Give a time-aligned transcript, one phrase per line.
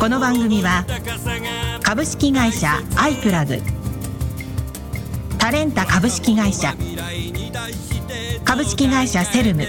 [0.00, 0.86] この番組は
[1.82, 3.58] 株式会社アイプラグ
[5.38, 6.74] タレンタ株式会社。
[8.42, 9.66] 株式会社セルム。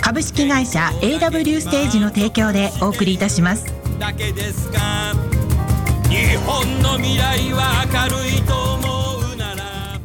[0.00, 3.64] 株式会社 AW ステージの提供でお送りいたします。
[4.00, 5.14] だけですか。
[6.10, 10.00] 日本の未来は明るいと思うなら。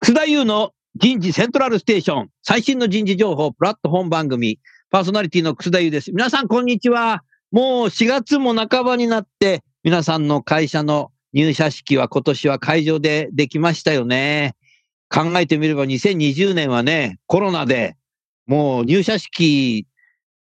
[0.00, 2.30] 津田優の人事セントラルステーション。
[2.42, 4.58] 最新の人事情報プラットフォーム番組
[4.90, 6.12] パーソナリティの楠田優です。
[6.12, 7.22] 皆さん、こんにちは。
[7.50, 14.54] もう4月も半ばになって、皆さんの会社の入社式は今年は会場でできましたよね。
[15.10, 17.96] 考えてみれば2020年はね、コロナで、
[18.46, 19.86] もう入社式、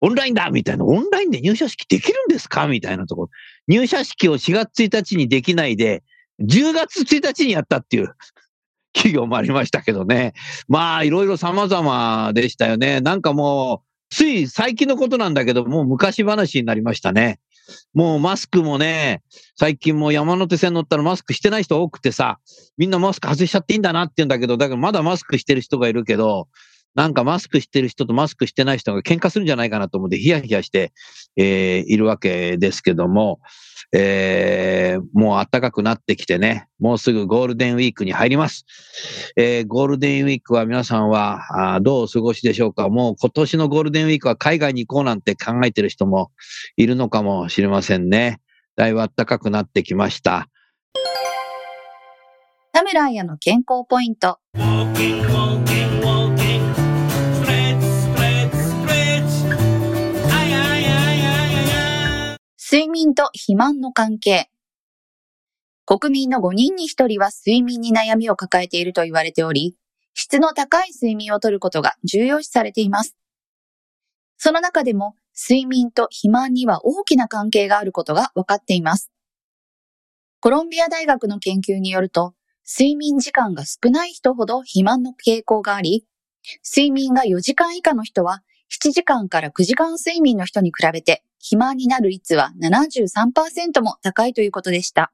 [0.02, 2.68] オンラインだみたいな、オンラインで入社式できるんですか？
[2.68, 3.30] みたいなところ。
[3.70, 6.04] 入社式を4月1日にできないで、
[6.42, 8.14] 10月1日にやったっていう
[8.94, 10.34] 企業もありましたけどね。
[10.68, 13.00] まあ、いろいろ様々でしたよね。
[13.00, 17.40] なんかもう、つい最近のことなんだけど、もう昔話になりましたね。
[17.94, 19.22] もうマスクもね、
[19.58, 22.40] 最近も山手線乗ったらマスクしてない人多くてさ、
[22.78, 26.48] みんなマスク外しちゃっていいんだなって言うんだけど、だからまだマスクしてる人がいるけど、
[26.96, 30.94] なんかマスクしてる人とマスクしてない人が喧嘩するんじゃないかなと思ってヒヤヒヤして、
[31.36, 33.42] えー、いるわけですけども、
[33.94, 38.66] えー、もう暖かくなってきてね、もうすぐゴールデンウィークに入ります。
[39.36, 42.90] えー、ゴールデンウィークは皆さんはあどうお過ごしでしょうか？
[42.90, 46.32] もう今年のゴールデンウィークは海外に行こうなんて考えてる人も
[46.78, 48.40] いるのかもしれませんね。
[48.78, 50.48] だいぶ暖かくなってきました。
[52.74, 54.40] 田村彩の健康ポイント。
[62.68, 64.50] 睡眠と肥満の関係。
[65.86, 69.76] 国民の5人に1人は睡眠に悩みを抱えていると言われており、
[70.16, 73.16] 質の高い睡眠をとることが重要視されています。
[74.38, 79.12] その中でも、睡眠と肥満には大きな関係があることが分かっています。
[80.40, 82.34] コロンビア大学の研究によると、
[82.68, 86.08] 睡眠時間が少ない人ほど肥満の傾向があり、
[86.68, 95.12] 睡眠が4時間以下の人は7時間から9時間睡眠の人に比べて肥満になる率は73%も高いということでした。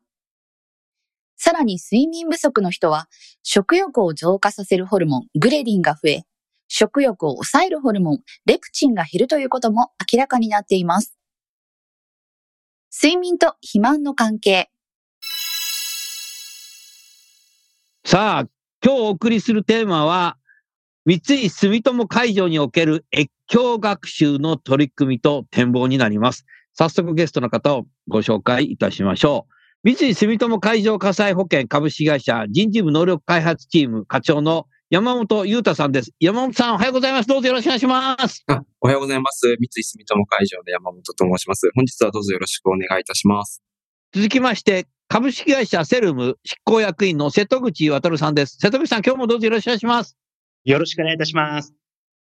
[1.36, 3.10] さらに睡眠不足の人は
[3.44, 6.24] 食欲を増加させるホルモングレリンが増え、
[6.70, 11.18] 食欲を抑えるホルモンレプチンが減るということも明らかになっています。
[12.96, 14.70] 睡眠と肥満の関係。
[18.06, 18.50] さあ、
[18.82, 20.38] 今日お送りするテーマは、
[21.06, 26.46] 三井住友海上における越境学習の取り組みと展望になります。
[26.74, 29.46] 早速ゲストの方をご紹介いたしましょ
[29.84, 29.90] う。
[29.94, 36.12] 三井住友海上火災保険株式会社人事部能力開発チーム課長の山本裕太さんです。
[36.22, 37.28] 山本さん、おはようございます。
[37.28, 38.44] どうぞよろしくお願いします。
[38.48, 39.42] あおはようございます。
[39.60, 41.70] 三井住友海上で山本と申します。
[41.76, 43.62] 本日はどうぞよろしくお願いいたします。
[44.14, 48.60] 続きまして、株式会社セルム執行役員の瀬戸口渉さんです。
[48.62, 50.18] 瀬戸口さん、今日もどうぞよろしくお願いします。
[50.64, 51.74] よろしくお願いいたします。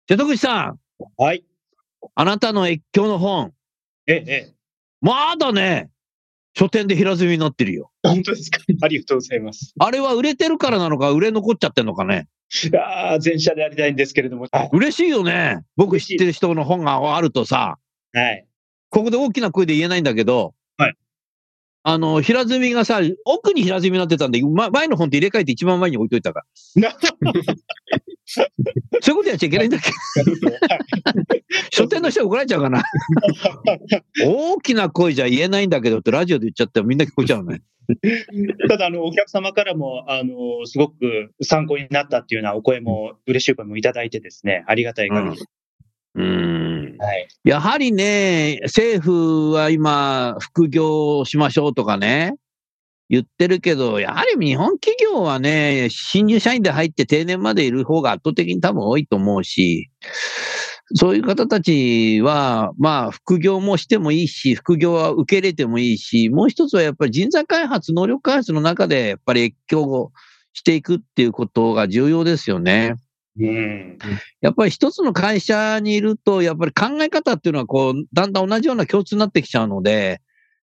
[0.10, 0.83] 瀬戸口さん。
[1.18, 1.44] はい。
[2.16, 3.54] あなたの越境の本。
[4.08, 4.54] ええ。
[5.02, 5.90] まだね、
[6.56, 7.92] 書店で平積みになってるよ。
[8.04, 8.60] 本当ですか？
[8.82, 9.74] ありがとうございます。
[9.80, 12.28] あれは売れてるからなのか、売れ残っちゃってんのかね。
[12.66, 14.48] いや全社でありたいんですけれども。
[14.72, 15.62] 嬉しいよね。
[15.76, 17.78] 僕知ってる人の本があるとさ。
[18.14, 18.46] はい。
[18.90, 20.54] ここで大きな声で言えないんだけど、
[21.86, 26.46] あの、平積みがさ、奥に平積みになってたんで、ま、前の本って入れ替えて一番前に置いといたか
[26.76, 26.92] ら。
[28.26, 29.92] そういうことやっちゃいけないんだっけ？
[31.72, 32.82] 書店の人怒られちゃうかな
[34.26, 37.62] 大きな声じゃ言えないんだけどってラジオで言っちゃってみんな聞こえちゃうね。
[38.70, 45.46] ただ、あの、お客様からも、あの、すごく参考になったっていうようなお声も、嬉しい声もいただいてですね、ありがたい限りうん。
[46.16, 47.28] はい。
[47.44, 52.36] やはりね、政府は今、副業しましょうとかね、
[53.10, 59.90] 言ってるけど、やはり日本企業はね、新入社員で入って定年までいる方が圧倒的に多分多いと思うし、
[60.96, 70.12] そういう方たちは、まあ、副業もしてもいいし、副業は受け入れてもいいし、もう一つはやっぱり人材開発、能力開発の中で、やっぱり越境
[70.54, 72.96] していくっていうことが重要ですよね。
[73.40, 73.98] うん、
[74.42, 80.22] やっぱり一つの会社にいると、やっぱり考え方っていうのは、こう、だんだん同じような共通になってきちゃうので、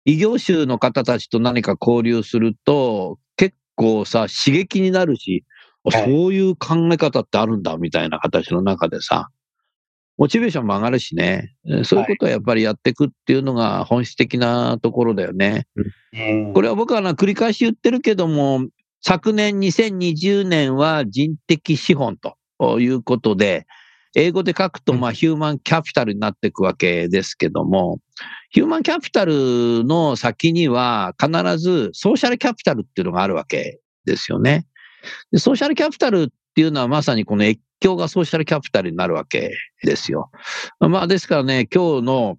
[0.05, 5.43] 異業種の方たちと何か交流すると、結構さ、刺激になるし、はい
[5.91, 9.29] そういう考え方ってあるんだ、みたいな形の中でさ、
[10.17, 15.65] モチベーションも上がるしね、えーそういうことはやっぱりやっていくっていうのが本質的なところだよね。
[16.13, 16.53] うん。
[16.53, 18.67] これは僕はな繰り返し言ってるけども、
[19.01, 22.35] 昨年2020年は人的資本と
[22.79, 23.65] いうことで、
[24.15, 27.99] 英語で書くと、まあ、ヒューマンキャピタルになっていくわけですけども、
[28.49, 34.65] ヒューマンキャピタルの先には必ずソーシャルキャピタルっていうのがあるわけですよね。
[35.31, 39.51] でソーシャルキャピタルっていうのはまさにこの越境がソーシャルキャピタルになるわけ
[39.83, 40.31] ですよ。
[40.79, 42.37] まあ、ですからね、今日の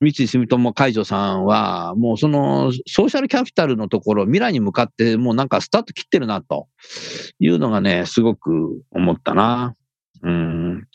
[0.00, 6.68] 三井住友海上さんは、もうそのソーシャルキャピタルのところ、未来に向かってもうなんかスタート切ってるなと
[7.38, 9.74] いうのがね、すごく思ったな。
[10.22, 10.86] うん、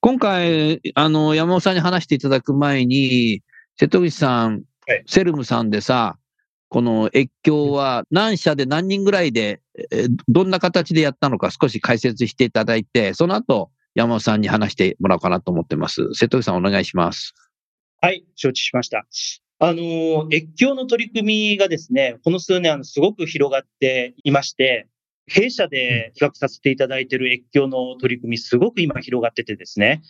[0.00, 3.42] 今回、あの、山本さんに話していただく前に、
[3.76, 6.16] 瀬戸口さん、はいセルムさんでさ、
[6.70, 9.60] この越境は何社で何人ぐらいで、
[9.92, 16.08] えーどんな形でやったのか少し解説していただいて、その後、山本さんに話してもらおうかなと思ってます。
[16.14, 17.34] 瀬戸口さんお願いします。
[18.00, 19.06] はい、承知しました。
[19.58, 24.86] あの、越境の取り組みがですね、この数年、あの、すごく広がっていまして、
[25.26, 30.02] 弊社で企画させていただいている越境の取り組み、すごく今広がっててですね、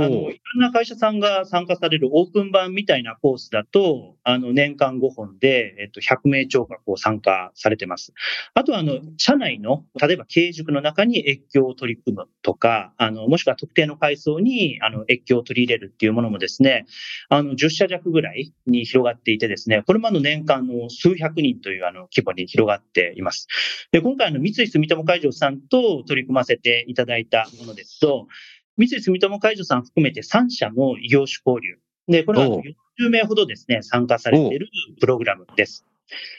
[0.00, 8.14] あの、いろんな会社さんが参加されるオープン版みたいなコースだと、あの、年間5本で、えっと、100名超がこう参加されてます。
[8.54, 16.86] あとは、あの、社内の、例えば経営塾の中に越境を取り組むとか、あの、もしくは特定の階層に、あの、越境を取り入れるっていうものもですね、
[17.28, 23.48] あの、10社弱ぐらいに広がっていてですね、これまでの年間の数百人というあの規模に広がっています。
[23.90, 28.28] で、今回あの三井住友海上さんと取り組ませていただいたものですと、
[28.76, 31.78] 三井住友海上さん含めて3社の異業種交流。
[32.08, 32.62] で、これはあのおう
[33.00, 34.68] 40名ほどですね、参加されている
[35.00, 35.86] プログラムです。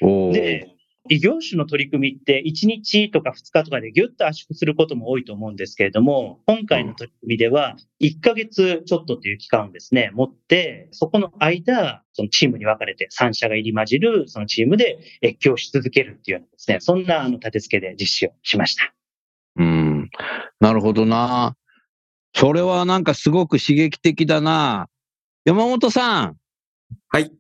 [0.02, 0.74] で、
[1.10, 18.94] 異業種の取り組みって1日とか2日とかでギュッと圧縮することも多いと思うんですけれども、今回の取り組みでは1ヶ月ちょっとという期間をですね、持って、そこの間、そのチームに分かれて3社が入り混じるそのチームで越境し続けるっていうようなですね、そんなあの立て付けで実施をしました。
[19.58, 20.10] うん。
[20.62, 21.58] なるほどな。
[22.36, 24.88] それはなんかすごく刺激的だな。
[25.46, 26.38] 山本さん。
[27.10, 27.32] はい。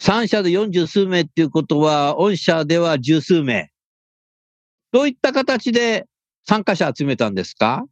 [0.00, 3.70] 3社で40数名っていうことは、御社では十数名。
[4.92, 6.06] どういった形で
[6.46, 7.84] 参加者集めたんですか？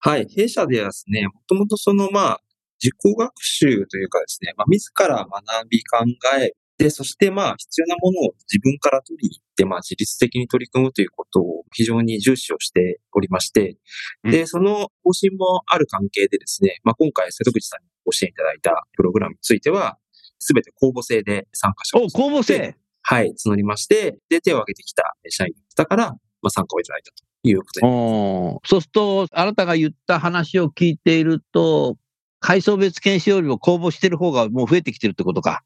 [0.00, 0.28] はい。
[0.28, 2.40] 弊社ではですね、もともとその、まあ、
[2.82, 6.04] 自己学習というかですね、まあ、自ら学び考
[6.38, 13.76] えて、そしてまあ、必要なものを自分から取りに行って、まあ、自律的に取り組むということを非常に重視をしておりまして、
[14.24, 19.98] で、その方針もある関係でですね、まあ、今回、瀬戸口さんにご支援いただいたプログラムについては、
[20.38, 22.76] すべて公募制で参加者をお、公募制。
[23.08, 26.10] はい、募りまして、で、手を挙げてきた社員の方から、
[26.42, 27.86] まあ、参加をいただいたということで。
[27.86, 31.96] おそうすると、あなたが言った話を聞いていると、
[32.40, 35.62] 階層別研修よりも公募してる方がもう増えてきてるってことか。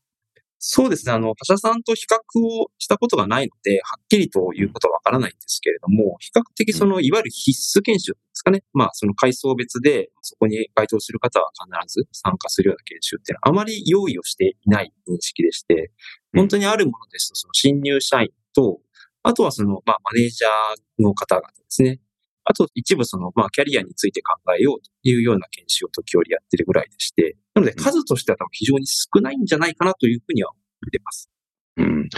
[0.63, 1.13] そうですね。
[1.15, 8.63] あの、他社さんと比較をしたことがないので、はっきりということはわからないんですけれども、比較的その、いわゆる必須研修ですかね。
[8.75, 11.51] まあ、その階層別で、そこに該当する方は
[11.83, 15.93] 必ず参加するような研修っていうのは、あまり用意をしていない認識でして、
[16.37, 18.81] 本当にあるものですと、その新入社員と、
[19.23, 22.01] あとはその、まあ、マネージャーの方々ですね。
[22.45, 31.31] あと、一部その、まあ、キャリアについて考えようというような研修を時折やってるぐらいでして、なので、数としては多分非常に少ないんじゃないかなというふうには思ってます。
[31.77, 32.09] うん。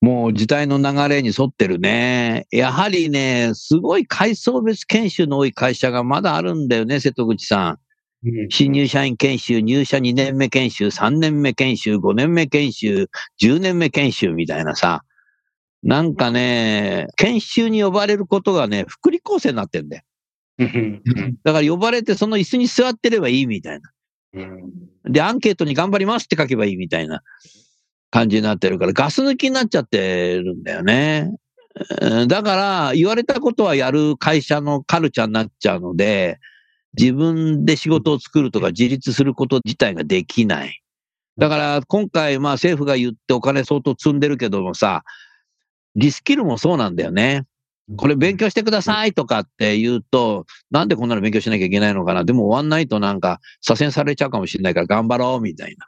[0.00, 2.46] もう時代の流れに沿ってるね。
[2.50, 7.78] やはりね、すごい階層別研修の多い会社がまだあるんだよね、瀬戸口さん。
[8.50, 13.08] 新入社員研修、入社2年目研修、3年目研修、5年目研修、
[13.40, 15.04] 10年目研修みたいなさ。
[15.82, 20.02] なんかね、研修に呼ばれることがね、福利厚生になってんだよ。
[20.58, 21.02] うん
[21.44, 23.90] だから呼ばれてその椅子に座ってればいいみたいな。
[24.34, 24.72] うん
[25.10, 27.22] で、アンケートに頑張りますって書けばいいみたいな
[28.10, 31.30] 感じになってるから、ガス抜きになっちゃってるんだよね。
[32.00, 36.40] うんだから、言われたことはやる会社のカルチャーになっちゃうので、
[36.98, 40.82] 自分で仕事を作るとか自立すること自体ができない。
[41.36, 45.04] だから、今回、まあ政府が言ってお金相当積んでるけどもさ、
[45.96, 47.44] リスキルもそうなんだよね。
[47.96, 52.24] これ勉強してくださいとかって言うと、なんでこんなの勉強しなきゃいけないのかな。
[52.24, 55.86] でも終わんないとなんか左遷されちゃうかもしれないから頑張ろうみたいな。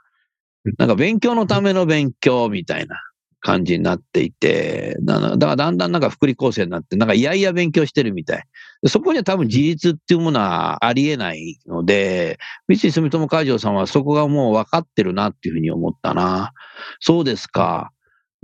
[0.78, 2.96] なんか勉強のための勉強みたいな。
[3.40, 8.44] 感じになっていて、だからだんだんなんか福利厚生になって、なんかいやいや勉強してるみたい。
[8.86, 12.38] そこには多分自立っていうものはありえないので、
[12.68, 16.52] 三井住友海上さんはそこがもう分かってるなっていうふうに思ったな。
[17.00, 17.92] そうですか。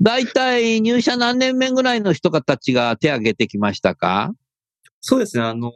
[0.01, 4.33] 大体入社何年目ぐらいの人たちが手挙げてきましたか？
[5.01, 5.43] そうですね。
[5.43, 5.73] あの、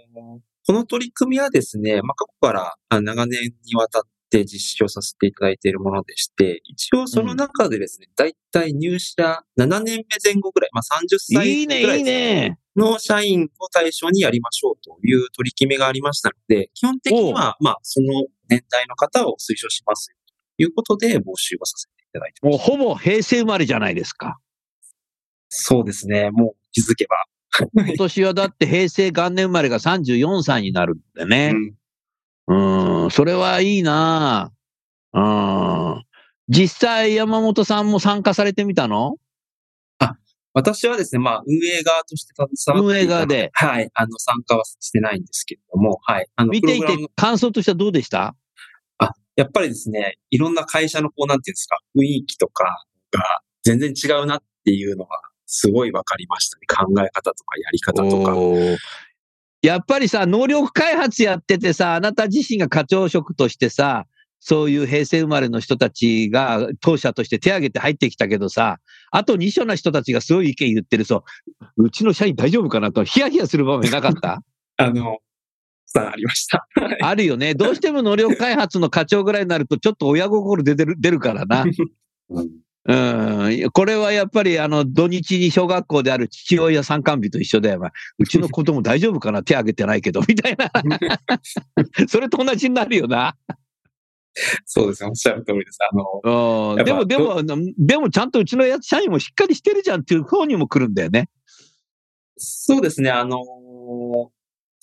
[0.66, 12.58] この取り組みはですね、まあ、過去からあ長年にわたって実施をさせていただいているものでして、一応その中でですね、大体入社7年目前後ぐらい、まあ、30歳いいね、いいぐらいですねね。
[12.76, 20.16] の社員を対象にやりましょうという取り決めがありましたので、基本的には、まあ、その年代の方を推奨しますよ
[20.58, 22.52] ということで募集をさせていただいてます。
[22.52, 24.38] もうほぼ平成生まれじゃないですか。
[25.48, 26.30] そうですね。
[26.30, 27.16] もう気づけば。
[27.74, 31.52] 今年はだって平成元年生まれが34歳になるんでね。
[32.48, 34.52] うんうん、それはいいな
[35.12, 36.04] うん。
[36.48, 39.16] 実際山本さんも参加されてみたの？
[40.52, 43.88] 私はですね、まあ、運営側として携わって運営側ではい。
[43.94, 46.26] あの、参加はしてないんですけれども、はい。
[46.34, 48.26] あの、見ていて感想としてはどうでした？
[48.26, 48.34] あ、
[49.40, 53.22] やっぱりですね、いろんな会社のこう、なんていうんですか、雰囲気とかが
[53.62, 55.16] 全然違うなっていうのが、
[55.46, 56.66] すごいわかりましたね。
[56.68, 58.34] 考え方とかやり方とか。
[59.62, 64.06] やっぱりさ、能力開発やっててさ、あなた自身が課長職としてさ、
[64.40, 68.78] そういう平成生まれの人たちが当社として手挙げて入ってきたけどさ、
[69.10, 71.24] あと2所の人たちがすごい意見言ってるそ
[71.76, 74.42] う、うちの社員大丈夫かなと、ヒヤヒヤする場面なかった？
[74.78, 75.18] あの、
[75.92, 76.66] さありました。
[76.76, 77.54] は いあるよね。
[77.54, 81.64] どうしても能力開発の課長ぐらいになると、ちょっと親心出てる出るからな。
[82.86, 83.70] うん。
[83.72, 87.82] これはやっぱり、あの、土日に小学校である父親参観日と一緒だよ。
[88.18, 89.42] うちの子供大丈夫かな？
[89.42, 90.70] 手挙げてないけど、みたいな。
[92.08, 93.36] それと同じになるよな。
[94.64, 95.08] そうですね。
[95.10, 95.78] おっしゃる通りです。
[95.82, 95.94] あ
[96.24, 97.42] の、でも、でも、
[97.76, 101.28] でもちゃんとうちの社員もしっかりしてるじゃんっていう方にも来るんだよね。
[102.36, 103.10] そうですね。
[103.10, 103.42] あの、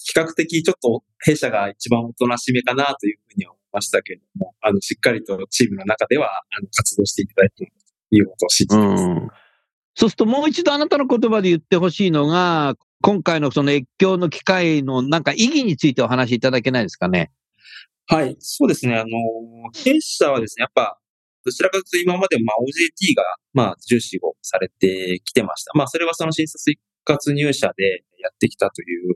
[0.07, 7.73] 比較的ちょっと弊社が一番おとなしめかなというふうには思いましたけれども、あの、しっかりとチームの中では、あの、活動していただいている
[8.09, 9.03] ということを信じています。
[9.03, 9.27] うん。
[9.95, 17.31] そうするともう一度あなたの言葉で言ってほしいのが、今回のその越境の機会のなんか意義についてお話しいただけないですかね？
[18.07, 18.95] はい、そうですね。
[18.95, 19.09] あの、
[19.73, 20.97] 弊社はですね、やっぱ、
[21.43, 23.23] どちらかというと今までもまあ OJT が
[23.53, 25.71] まあ重視をされてきてました。
[25.75, 29.15] まあそれはその新卒一括入社でやってきたという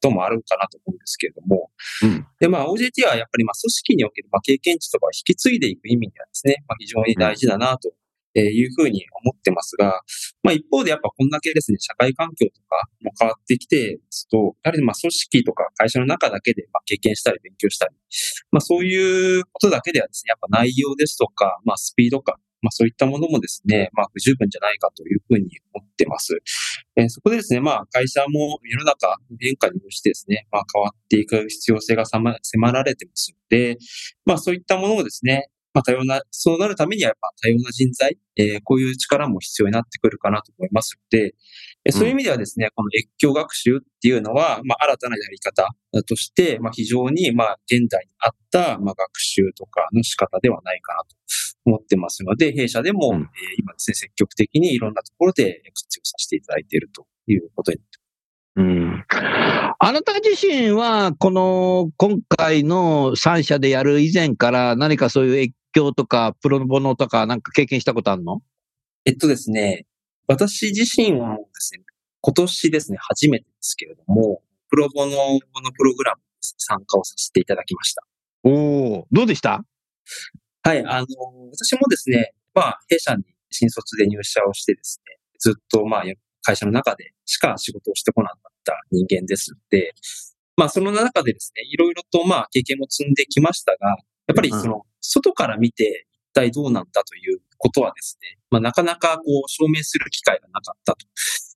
[0.00, 1.70] こともあるかなと思うんですけれども。
[2.02, 7.92] うんで、まあ OJT はやっぱりまあ組織におけるまあ経験値とかを引き継いでいく意味ではですね、まあ非常に大事だなと
[8.38, 10.02] いうふうに思ってますが、
[10.42, 17.94] まあ一方でやっぱこんだけですね、社会環境とかも変わってきてますと、やはりまあ組織とか会社の中だけでまあ経験したり勉強したり、
[18.52, 26.38] まあそういうことだけではですね、やっぱ内容ですとか、まあスピード感、まあそういったものもですね、まあ不十分じゃないかというふうに思ってます。
[26.96, 32.32] えーそこでですね、まあ会社も世の中の変化に応じてですね、まあ変わっていく必要性が迫
[32.72, 33.78] られてますので、
[34.24, 41.34] まあそういったものをですね、まあ多様な、そうなるためにはやっぱ多様な人材、えーこういう力も必要になってくるかなと思いますので、
[41.84, 45.68] えーそういう意味ではですね、この越境学習っていうのは、まあ新たなやり方
[46.06, 51.16] として、まあ非常に、まあ現代に合った、まあ学習とかの仕方ではないかなと
[51.68, 53.24] 思ってますので、弊社でも、うんえー
[53.58, 57.78] 今ですね、積極的にいろんなところで活用させていただいているということに
[58.56, 59.04] うん。
[59.08, 68.42] あなた自身は、この、今回の3社でやる以前から何かそういう越境とか、プロボノとかなんか経験したことあるの？
[69.04, 69.86] えっとですね、
[70.26, 71.84] 私自身はですね、
[72.20, 75.38] 今年ですね、初めてですけれども、プロボノの
[75.72, 78.02] プログラムに参加をさせていただきました。
[78.42, 79.64] おおどうでした？
[80.68, 81.06] はい、あの、
[81.50, 86.02] 私もですね、まあ、弊社に新卒で入社をしてですね、ずっとまあ、
[86.42, 89.94] 会社の中でしか仕事をしてこなかった人間ですので、
[90.58, 93.96] まあ、その中でですね、いろいろとまあ、経験も積んできましたが、
[94.26, 101.06] やっぱりその、外から見て一体どうなんだということはですね、まあ、なかなかこう、証明する機会がなかったと。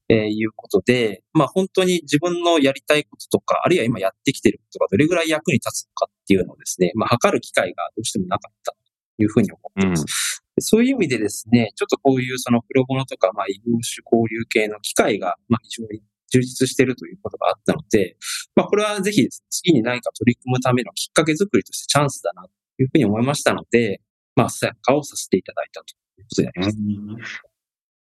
[0.09, 8.73] えーいうことで、まあ本当に自分のやりたいこととか、あるいは今やってきていることがどれぐらい役に立つのかっていうのをですね、まあ測る機会がどうしてもなかった。
[8.73, 8.82] と
[9.23, 10.43] いうふうに思っています。
[10.55, 18.17] でそういう意味でですね、ちょっとこういうそのプロボノとか、まあ異業種交流系の機会が、まあ非常に充実しているということがあったので、
[18.55, 24.01] まあこれはぜひ次に何か取り組むためのきっかけ作りとしてチャンスだなというふうに思いましたので、
[24.35, 25.87] まあ参加をさせていただいたと
[26.21, 27.43] いうことになります。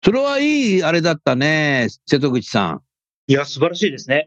[0.03, 2.81] それはいいあれだったね、瀬戸口さん。
[3.27, 4.25] いや、素晴らしいですね。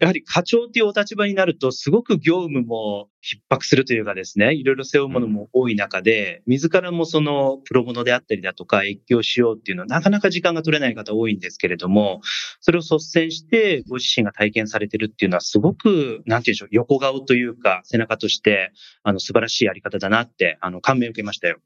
[0.00, 12.20] やはり課長っていうお立場になると、すごく業務も逼迫するというかですね、いろいろ背負うものも多い中で、自らもそのプロモノであったりだとか、越境しようっていうのはなかなか時間が取れない方多いんですけれども、
[12.60, 21.58] それを率先してご自身が体験されてるっていうのはすごく、なんていうんでしょう、横顔というか、背中として、あの、素晴らしいやり方だなって、あの、感銘を受けましたよ。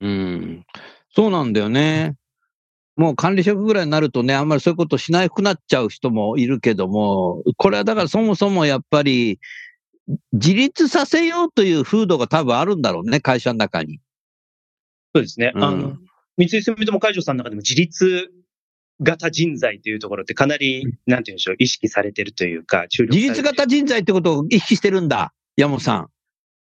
[0.00, 0.64] うん。
[1.10, 2.14] そうなんだよね。
[2.98, 9.38] もう管理職ぐらいになるとね、あんまりそういうことしなくなっちゃう人もいるけども、これはだからそもそもやっぱり、
[10.32, 14.00] 自立させようという風土が多分あるんだろうね、会社の中に。
[15.14, 15.52] そうですね。
[15.54, 15.96] うん、あの、
[16.36, 18.32] 三井住友海上さんの中でも自立
[19.00, 26.08] 型人材というところってかなり、なんて言うんでしょう、意識されてるというか、自立型人材ってことを意識してるんだ、山本さん。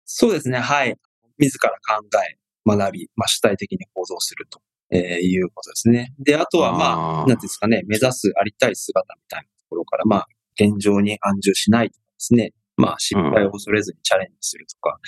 [0.05, 0.95] そうですね、はい。
[1.39, 4.61] 自ら考え、学び、まあ、主体的に行動すると。
[4.91, 6.13] えー、いうことですね。
[6.19, 10.27] で、あとは、まあ、なんですかね、目指す、ありたい姿みたいなところから、まあ、
[10.59, 14.99] 現状に安住しないとかですね、まあ、失敗を恐れずにチャレンジするとか、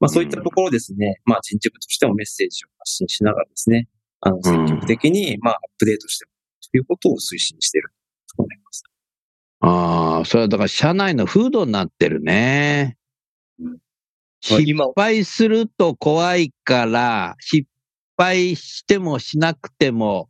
[0.00, 3.88] まあ、そういったところですね、まあ、人事部としてもメッセージを発信しながらですね、
[4.20, 6.30] あの、積極的に、まあ、アップデートしても
[6.70, 7.90] ということを推進している
[8.36, 8.84] と思います。
[9.60, 12.96] ああ、それはだから社内の風土になってるね。
[14.40, 14.64] 失
[14.94, 17.66] 敗すると怖いから、失
[18.16, 20.28] 敗してもしなくても、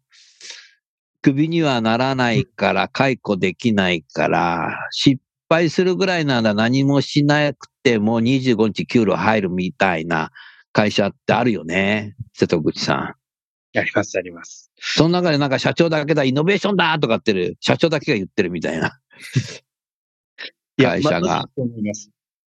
[1.22, 10.30] クビにはならないから、解雇できないから、失敗するぐらいなら何もしなくても25日給料入るみたいな
[10.72, 12.14] 会社ってあるよね。
[12.34, 13.14] 瀬戸口さん。
[13.78, 14.70] あります、あります。
[14.78, 18.98] その中でなんか社長だけだ、イノベーションだとかってる、社長だけが言ってるみたいな。
[20.80, 21.46] 会社が。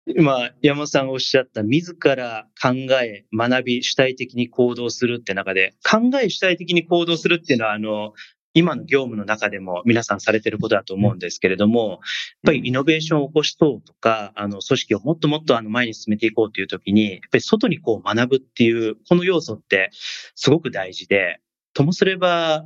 [0.07, 2.71] 今、山本さんがおっしゃった自ら考
[3.03, 8.13] え、学び、主体的に行動するって中で、考え主体的に行動するっていうのは、あの、
[8.53, 11.99] 今の業務の中でも皆さんされてることだと思うんですけれども、やっ
[12.47, 19.91] ぱりイノベーションを起こしそうとか、あの、組織をもっともっとあの前に進めていこうというときに、やっぱり外にこう学ぶっていう、この要素って
[20.35, 21.39] すごく大事で、
[21.75, 22.65] ともすれば、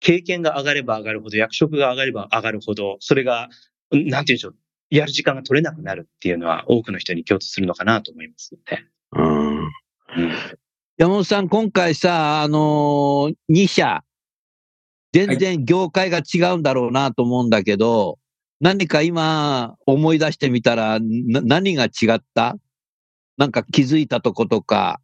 [0.00, 3.48] 経験が上がれば上がるほど、役職が上がれば上がるほど、それが、
[3.90, 4.56] なんて言うんでしょう、
[4.90, 8.84] やる時間が取れなくなるっていうのは多くの人に共通するのかなと思いますので。
[9.12, 9.58] うん。
[9.58, 10.32] うん、
[10.96, 14.02] 山本さん、今回さ、あのー、2社、
[15.12, 18.16] 全然業界が違うんだろうなと思うんだけど、はい、
[18.60, 22.56] 何か今思い出してみたら、何が違った？
[23.36, 25.00] なんか気づいたとことか、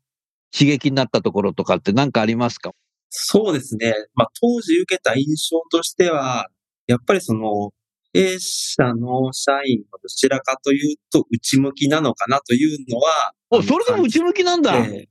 [0.52, 2.72] 刺激になったところとかって何かありますか？
[3.10, 3.94] そうですね。
[4.14, 6.48] まあ、当時受けた印象としては、
[6.86, 7.72] やっぱりその、
[8.14, 13.34] A 社の社員はどちらかというと内向きなのかなというのは。
[13.50, 14.76] あ、それでも内向きなんだ。
[14.76, 15.06] えー、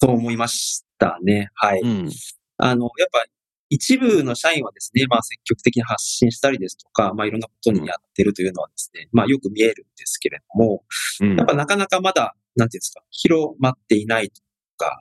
[0.00, 1.50] と思いましたね。
[1.54, 1.80] はい。
[1.80, 2.10] うん、
[2.56, 3.24] あの、やっぱ
[3.68, 10.82] 一部の社員はですね、まあ積極的に発信したりですとか、まあいろんなことにやってるというのはですね、うん、まあよく見えるんですけれども、
[11.20, 14.42] うん、やっぱなかなかまだ、なんていうんですか、広まっていないと
[14.76, 15.00] か、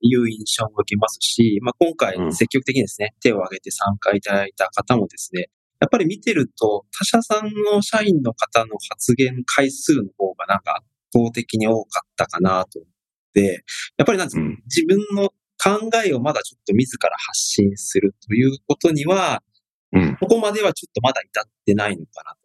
[0.00, 5.48] いう印象も受けますし、まあ今回積極的にですね、手を挙げて参加いただいた方もですね、
[5.80, 10.86] やっぱり見てると、他社さんの社員の方の発言回数の方がなんか圧
[11.24, 12.90] 倒的に多かったかなと思っ
[13.34, 13.64] て、
[13.96, 15.30] やっぱりなんですか、うん、自分の
[15.62, 19.42] 考えをまだちょっと自ら発信するということには、
[19.92, 22.38] うん、ここまではちょっとまだ至ってないのかなと。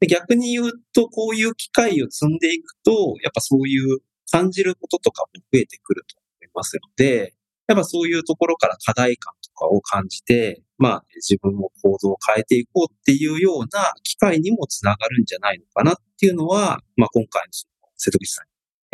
[0.00, 3.98] で逆に言うと、こういう機会を積んでいくと、やっぱそういう
[4.30, 7.34] 感じることとかも増えてくると思いますので、
[7.68, 18.46] やっぱそういうところから課題感とかを感じて、まあ自分も行動を変えていこうっていうような機会にもつながるんじゃないのかなっていうのは、まあ今回のその瀬戸口さん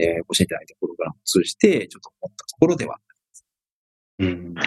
[0.02, 2.98] に、えー、ご支援いただいたプログラムを通じてちょっと思ったところではあ
[4.20, 4.62] ります。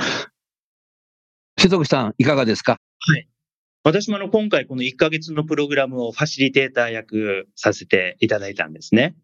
[1.59, 1.61] うん。
[1.61, 2.77] 瀬戸口さん、いかがですか？
[2.99, 3.27] はい。
[3.83, 9.15] 私もあの今回この1ヶ月のプログラムをファシリテーター役させていただいたんですね。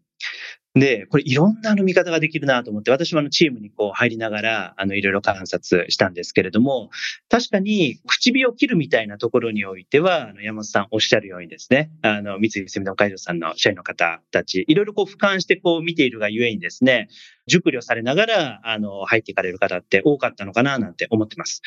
[0.74, 6.90] で、これいろんなあの見方ができるなと思って、私もあのチームにこう入りながら、あのいろいろ観察したんですけれども、
[7.28, 17.08] 確かに唇を切るみたいなところにおいては、あの山本さんおっしゃるようにですね、あの三井住友海上さんの社員の方たち、いろいろこう俯瞰してこう見ているがゆえにですね、
[17.48, 21.62] 熟慮されながら、あの、入っていかれる方って多かったのかななんて思ってます。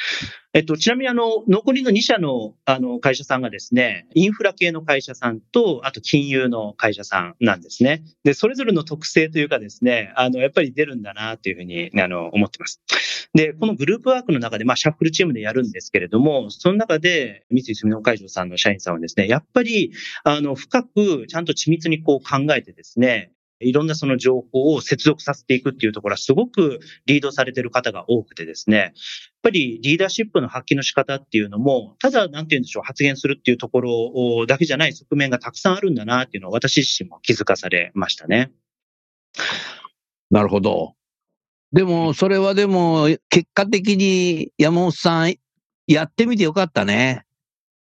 [0.53, 8.03] えっと、ちなみにあの、残りの2社の、あの、会社さんがですね、インフラ系の会社さんと、あと金融の会社さんなんですね。
[8.23, 12.81] で、それぞれの特性というかですね、あの、やっぱり出るんだなというふうに、あの、思ってます。
[13.33, 28.91] で、このグループワークの中で、まあ、シャッフルチームでやるんですけれども、その中で、三井住友海上さんの社員さんはですね、やっぱり、あの、深く、ちゃんと緻密にこう考えてですね、いろんなその情報を接続させていくっていうところはすごくリードされてる方が多くてですね、やっ
[29.43, 38.51] ぱりリーダーシップの発揮の仕方っていうのも、ただなんて言うんでしょう、発言するっていうところだけじゃない側面がたくさんあるんだなっていうのを私自身も気づかされましたね。
[40.29, 40.95] なるほど。
[41.73, 45.35] でも、それはでも、結果的に山本さん、
[45.87, 47.25] やってみてよかったね。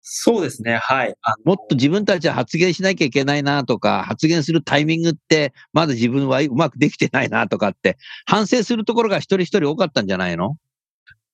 [0.03, 0.77] そうですね。
[0.79, 1.15] はい。
[1.23, 10.57] あもっと自分たちは発言しなきゃいけないなとか、発言するタイミングって、まだ自分はうまくできてないなとかって、反省するところが一人一人多かったんじゃないの？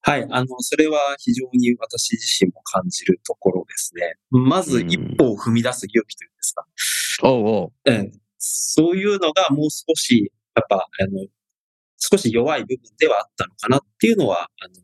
[0.03, 0.27] はい。
[0.31, 4.15] あの、それは非常に私自身も感じるところですね。
[4.31, 6.67] まず一歩を踏み出す勇気というんですか。
[7.25, 7.73] おうおう。
[7.91, 11.27] ええそういうのがもう少し、やっぱ、あの、
[11.99, 14.75] 少し弱い部分ではあったのかなっていうのは、あの、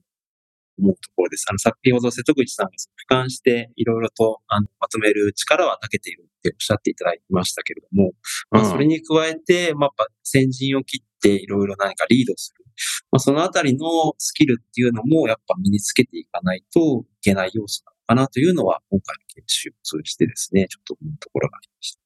[0.83, 1.47] 思うところです。
[1.49, 8.13] あの、先ほど瀬戸口さんが俯瞰していろいろとあのまとめる力は長けているっておっしゃっていただきましたけれども、
[8.51, 12.65] まあ、うんそれに加えて、まあ、やっぱ先陣を切っていろいろ何かリードする。
[13.11, 13.87] まあ、そのあたりの
[14.19, 22.01] スキルっていうのもやっぱ身につけていかないといけない要素なのかなというのは、今回の研修を通じてですね、ちょっと思うところがありました。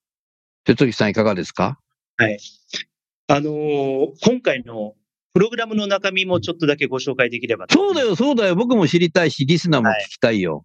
[0.66, 1.78] 瀬戸口さんいかがですか？
[2.16, 2.38] はい。
[3.28, 4.94] あのー今回の
[5.36, 8.56] プログラムの中身もちょっとだけご紹介できればとそうだよ、そうだよ。
[8.56, 10.64] 僕も知りたいし、リスナーも聞きたいよ。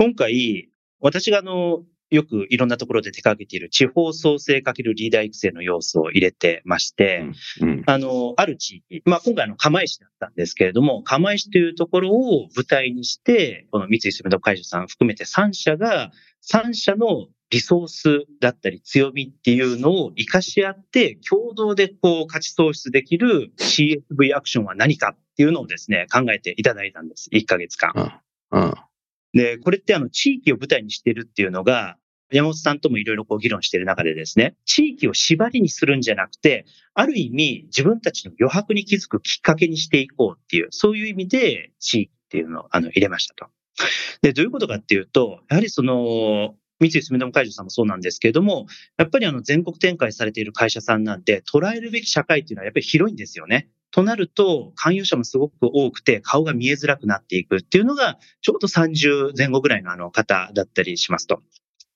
[0.00, 7.24] 今回、私があの、よくいろんなところで手掛けている地方創生かけるリーダー育成の要素を入れてまして、
[7.60, 7.82] うん。
[7.86, 16.10] あの、ある地域、まあ今回あの釜石だったんですけれども、釜石というところを舞台にして、この三井住友会社さん含めて3社が、
[16.50, 27.30] 3社のリソースだったり強みっていうのを活かし合って、共同でこう価値創出できる CSV アクションは何かっていうのをですね、考えていただいたんです。
[27.32, 28.20] 1ヶ月間。
[28.50, 28.74] うん。
[29.34, 31.96] で、これってあの、地域を舞台にしてるっていうのが、
[32.32, 43.46] 山本さんともいろいろこう議論している中でですね、地域を縛りにするんじゃなくて、ある意味自分たちの余白に気づくきっかけにしていこうっていう、そういう意味で地域っていうのをあの入れましたと。
[44.22, 53.68] で、どういうことかっていうと、やはりその、三井住友海上さんもそうなんですけれども、やっぱりあの全国展開されている会社さんなんで、捉えるべき社会っていうのはやっぱり広いんですよね。
[53.90, 61.42] となると、勧誘者もすごく多くて、顔が見えづらくなっていくっていうのが、ちょうど30前後ぐらいのあの方だったりしますと。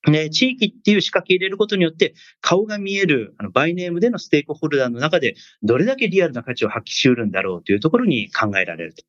[0.06, 9.02] で、地域っていう仕掛け入れることによって、顔が見える、あの、バイネームでのステークホルダーの中で、どれだけリアルな価値を発揮しうるんだろうというところに考えられると。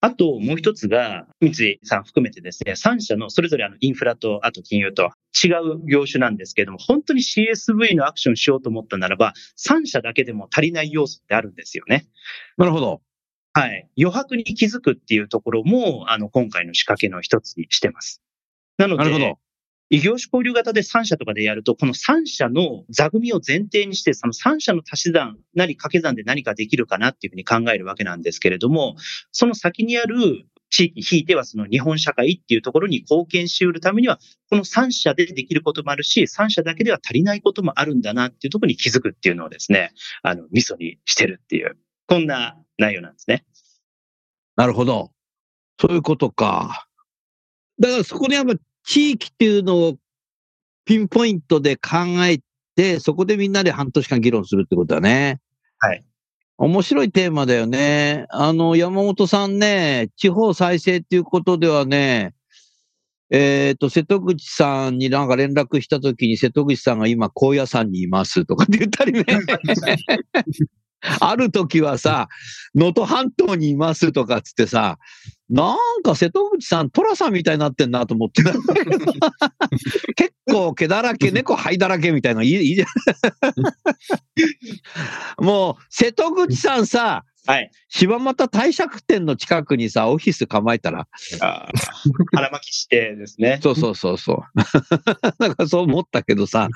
[0.00, 12.06] あと、もう一つが、三井さん含めてですね、3社のそれぞれあのインフラと、あと金融と違う業種なんですけれども、本当に CSV のアクションしようと思ったならば、3社だけでも足りない要素ってあるんですよね。
[12.56, 13.00] なるほど。
[13.54, 13.88] はい。
[13.98, 18.22] 余白に気づくっていうところも、あの、今回の仕掛けの一つにしてます。
[18.76, 19.38] なので、なるほど。
[19.90, 28.96] 異業種交流型で3社とかでやると、この3社の座組を前提にして、その3社の足し算なり掛け算で何かできるかなっていうふうに考えるわけなんですけれども、
[29.32, 34.18] その先にある地域、ひいてはその日本社会っていうところに貢献し得るためには、
[34.50, 43.44] この3社でできることもあるし、3社だけでは足りないこともあるんだなっていうところに気づくっていうのをですね、あの、ミソにしてるっていう、こんな内容なんですね。
[44.56, 45.12] なるほど。
[45.80, 46.88] そういうことか。
[47.80, 48.54] だからそこでやっぱ
[48.88, 49.98] 地域っていうのを
[50.86, 52.40] ピンポイントで考え
[52.74, 55.40] て、そこでみんなで半年間議論するってことだね。
[55.78, 56.02] はい。
[56.56, 58.24] 面白いテーマだよね。
[58.30, 62.32] あの、山本さんね、地方再生っていうことではね、
[63.30, 69.24] えっ、と、瀬戸口さんになんか連絡したときに、瀬戸口さんが今、高野山にいますとかって言ったりね。
[71.20, 72.28] ある時はさ、
[72.74, 74.98] 能登半島にいますとかっつってさ、
[75.50, 78.42] なんか瀬戸口さん、寅さんみたいになってんなと思って。
[80.14, 82.86] 結構毛だらけ、猫灰だらけみたいなのいいじゃ
[85.40, 85.44] ん。
[85.44, 87.70] もう、瀬戸口さんさ、はい。
[87.88, 91.08] 柴又帝釈店の近くにさ、オフィス構えたら、
[91.40, 91.78] あー
[92.34, 93.58] 腹巻きしてですね。
[93.62, 94.40] そうそうそうそう。
[95.40, 96.68] なんかそう思ったけどさ、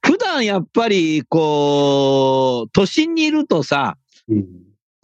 [0.00, 4.46] 普段やっぱり、こう、都心にいるとさ、うん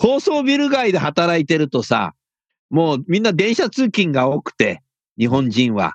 [0.02, 2.14] 高層ビル街で働いてるとさ、
[2.70, 4.82] もうみんな電車通勤が多くて、
[5.18, 5.94] 日本人は。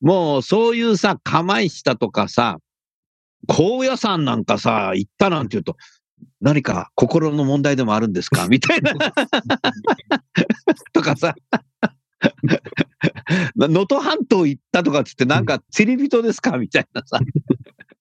[0.00, 2.58] もうそういうさ、釜石だとかさ、
[3.48, 5.76] 高野山なんかさ、行ったなんて言うと、
[6.40, 8.46] 何か心の問題でもあるんですか？
[8.48, 8.92] みたいな。
[10.92, 11.34] とかさ。
[13.56, 16.56] 能登半島行ったとかっつって、なんか釣り人ですか？
[16.58, 17.18] みたいなさ。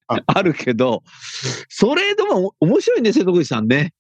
[0.08, 1.04] あるけど、
[1.70, 3.94] それでも面白いね、瀬戸口さんね。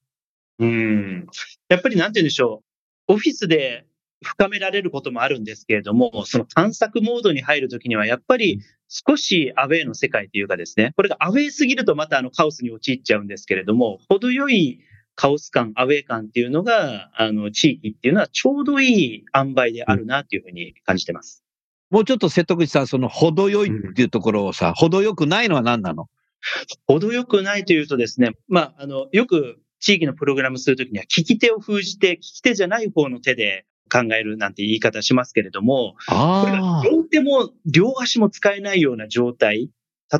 [0.60, 1.25] うん。
[1.69, 2.65] やっぱりなんて言うんでしょう。
[3.08, 3.86] オフィスで
[4.24, 14.80] 深められることもあるんですけれども、その探索モードに入るときには、やっぱり少しアウェイの世界というかですね、これがアウェイすぎるとまたあのカオスに陥っちゃうんですけれども、程よい
[15.16, 21.44] カオス感、アウェイ感っていうのが、あの、地域っていうのはちょうどいい塩梅であるなというふうに感じてます。
[21.90, 26.08] もうちょっと瀬戸口さん、その程よいっていうところをさ、程よくないのは何なの？
[26.88, 39.70] 程よくないというとですね、まあ、あの、よく地域のプログラムするときには、利き手を封じて、利き手じゃない方の手で考えるなんて言い方しますけれども、これがあ両手も両足も使えないような状態。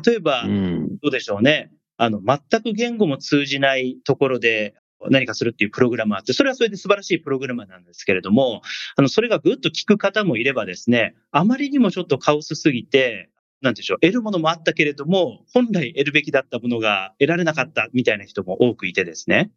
[0.04, 0.46] 例えばあ。
[0.46, 0.98] う、ん。
[1.00, 1.72] どうでしょうね。
[1.96, 4.74] あの、全く言語も通じないところで
[5.10, 8.62] 何かするっていうプログラムあって、それはそれで素晴らしいプログラムなんですけれども、
[8.96, 13.30] あの、それがぐっと効く方もいればですね、あまりにもちょっとカオスすぎて、
[13.62, 19.50] なんでしょう、得るものもあったけれども、本来得るべきだったものが得られなかったみたいな人も多くいてですね。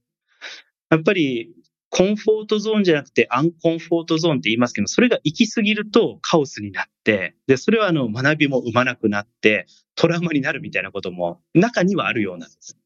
[0.89, 1.54] やっぱり、
[1.89, 9.65] コンフォートゾーンじゃなくてアンコンフォートゾーンって言いますけど、それが行き過ぎるとカオスになって、で、それはあの学びも生まなくなって、
[9.96, 12.78] トラウマになるみたいなことも中にはあるようなんです。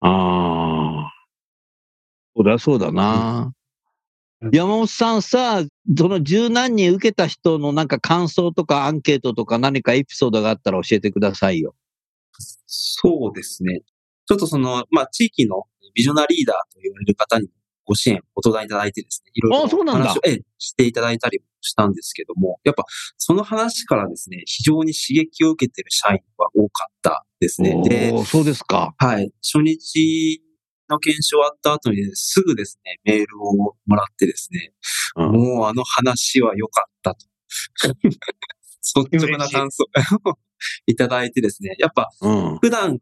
[0.00, 1.12] ああ。
[2.36, 3.52] そりゃそうだな。
[4.42, 5.64] うん山本さんさ、
[5.96, 11.74] その十何人受けた人のなんか感想とかアンケートとか何かエピソードがあったら教えてくださいよ。
[12.66, 13.80] そうですね。
[14.26, 17.50] ちょっとその、まあ、地域のビジョナリーダーと言われる方にも
[17.86, 22.84] ご支援、ご登壇いただいてですね、いろいろ話を、ええ、していただいたりもしたんですけども、やっぱ
[23.16, 27.80] その話からですね、非常に刺激を受けている社員は多かったですね。
[27.88, 28.94] で、そうですか。
[28.98, 29.30] はい。
[29.40, 30.42] 初日
[30.88, 33.52] の研修終わった後に、ね、すぐですね、メールを
[33.86, 34.72] もらってですね、
[35.16, 37.26] うんもうあの話は良かったと。
[39.02, 40.38] 率直な感想を
[40.86, 42.58] いただいてですね、やっぱうん。
[42.58, 43.00] 普段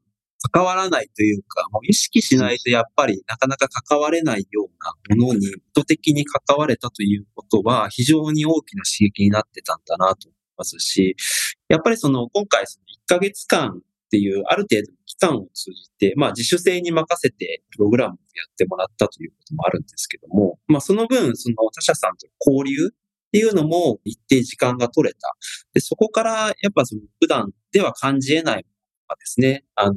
[0.52, 11.16] 関わらないというか、もう意識しないとやっぱりなかなか関われないようなものに意図的に関われたということは非常に大きな刺激になってたんだなと思いますし、
[11.68, 22.90] やっぱりその今回その1ヶ月間っていうある程度の期間を通じて、まあ自主性に任せてプログラムをやってもらったということもあるんですけども、まあその分その他社さんとの交流っ
[23.32, 25.20] ていうのも一定時間が取れた。
[25.72, 28.64] で、そこからやっぱその普段では感じ得ないもの
[29.08, 29.94] がですね、あの、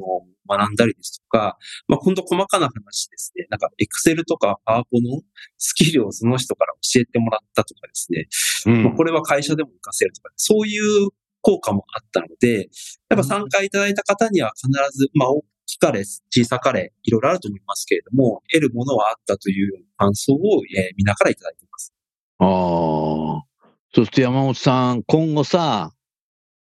[0.49, 5.21] 学んだりですとか、まあ、今度細かな話ですね、なんか、エクセルとかパワポの
[5.57, 8.27] スキルをその人から教えてもらったとかですね、
[8.65, 8.83] うん。
[8.85, 11.09] まあ、これは会社でも活かせるとか、そういう
[11.47, 12.67] 効果もあったので、
[13.07, 20.37] やっぱ参加いただいた方には必ず、まあ、大きかれ、小さかれ、いろいろあると思いますけれども、得るものはあったという感想を、
[20.77, 21.93] えー、皆からいただいています。
[22.39, 23.43] ああ。
[23.95, 25.93] そして山本さん、今後さ、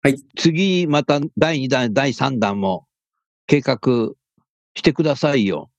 [0.03, 0.17] はい。
[0.37, 2.85] 次、また第2弾、第3弾も
[3.47, 3.79] 計画
[4.75, 5.71] してくださいよ。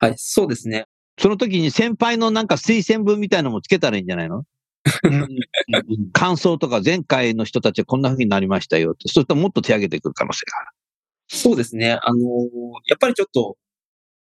[0.00, 0.86] はい、そうですね。
[1.20, 4.42] その時に先輩のなんか推薦文みたいのもつけたらいいんじゃないの？
[6.12, 9.08] 感想とか前回の人たちはこんな風になりましたよって。
[9.08, 10.76] そうするともっと手上げてくる可能性がある。
[11.28, 11.92] そうですね。
[11.92, 12.20] あのー
[12.86, 13.56] やっぱりちょっと、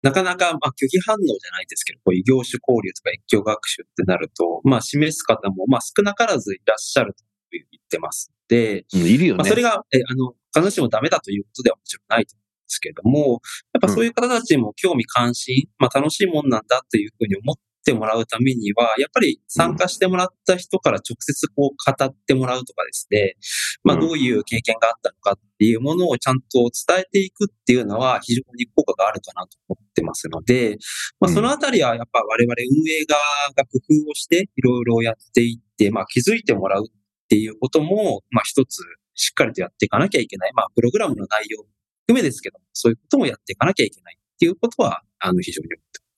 [0.02, 9.50] なかなか、まあ、拒否反応じゃないですけど、こういう業種交流とか越境学習ってなると、まあ、示す方も、まあ、少なからずいらっしゃると言ってますので、うん、いるよまあ、ね。
[9.50, 13.42] それが、え、あの、必ずしもダメだということではもちろんないと思うんですけれども、
[13.74, 17.56] やっぱそういう方たちも興味関心、まあ、楽しいもんなんだというふうに思っ
[17.90, 23.36] てもらうためには、やっぱり参加してもらった人から直接こう語ってもらうとかですね、
[23.84, 24.02] まあ、うん。
[24.02, 30.78] どういう経験があったのかっていうものをちゃんと伝えていくっていうのは非常に効果があるかなと思ってますので、
[31.20, 31.36] まあ、うん。
[31.36, 33.20] そのあたりはやっぱ我々運営側
[33.56, 36.92] が工夫をしていろいろやっていって、まあ、気づいてもらうっ
[37.28, 38.84] ていうことも、まあ、一つ
[39.16, 40.52] しっかりとやっていかなきゃいけない。
[40.54, 41.70] まあ、プログラムの内容も
[42.06, 46.09] 含めですけども、そういうこともやっていかなきゃいけないっていうことは、あの、非常に思って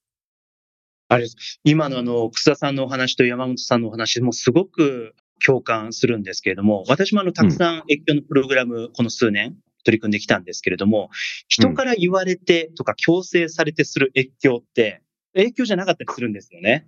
[1.12, 1.60] あれです。
[1.66, 5.14] 今のあの、楠田さんのお話と山本さんのお話もすごく
[5.46, 11.10] 共感するんですけれども、私もあの、たくさん越境のプログラム、この数年取り組んできたんですけれども、
[11.50, 15.02] 人から言われてとか強制されてする越境って、
[15.34, 16.88] 影響じゃなかったりするんですよね。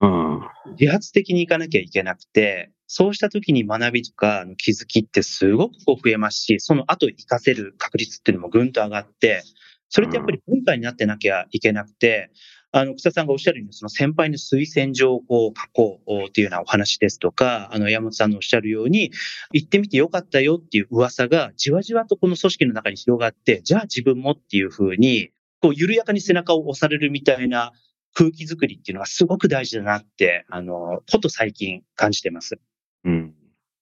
[0.00, 0.40] うん。
[0.76, 9.44] 自発的に行かなきゃいけなくて、そうした時に学びとかの気づきってすごくこう増えますし、その後活かせる確率っていうのもぐんと上がって、
[9.90, 12.30] それってやっぱり文化になってなきゃいけなくて、
[12.72, 19.10] あの、草さんがおっしゃるように、その先輩の推薦状をこう書こうっていうようなお話ですとか、あの、山本さんのおっしゃるように、
[19.52, 25.30] 行ってみてよかったよっていう噂がじわじわとこの組織の中に広がって、じゃあ自分もっていうふうに、
[25.60, 27.72] こう緩やかに背中を押されるみたいな
[28.14, 32.58] 空気づくりっていうのがすごく大事だなって、あの、こと最近感じてます。
[33.04, 33.34] うん。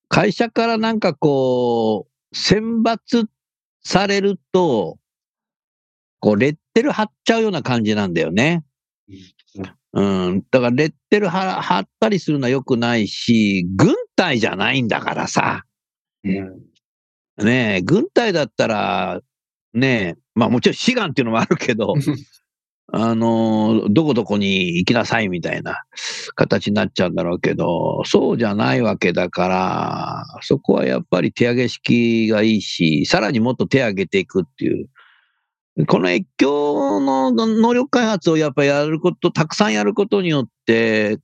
[0.08, 3.26] 会社からなんかこう、選抜
[3.82, 4.98] されると、
[6.20, 8.64] こう、レッテル貼っちゃうような感じなんだよね。
[9.94, 10.42] うん。
[10.50, 15.64] だからレッテル貼貼ったりするのは良くないし、軍隊じゃないんだからさ。
[16.24, 17.44] うん。
[17.44, 19.20] ねえ、軍隊だったら、
[19.72, 21.94] ねえ、まあもちろん志願っていうのもあるけど、
[22.90, 25.82] あの、どこどこに行きなさいみたいな
[26.34, 34.88] 形になっちゃうんだろうけど、そうじゃないわけだから、そこはやっぱり手上げ式がいいし、さらにもっと手上げていくっていう。
[35.86, 41.18] この越境の能力開発をやっぱやること、たくさんやることによって、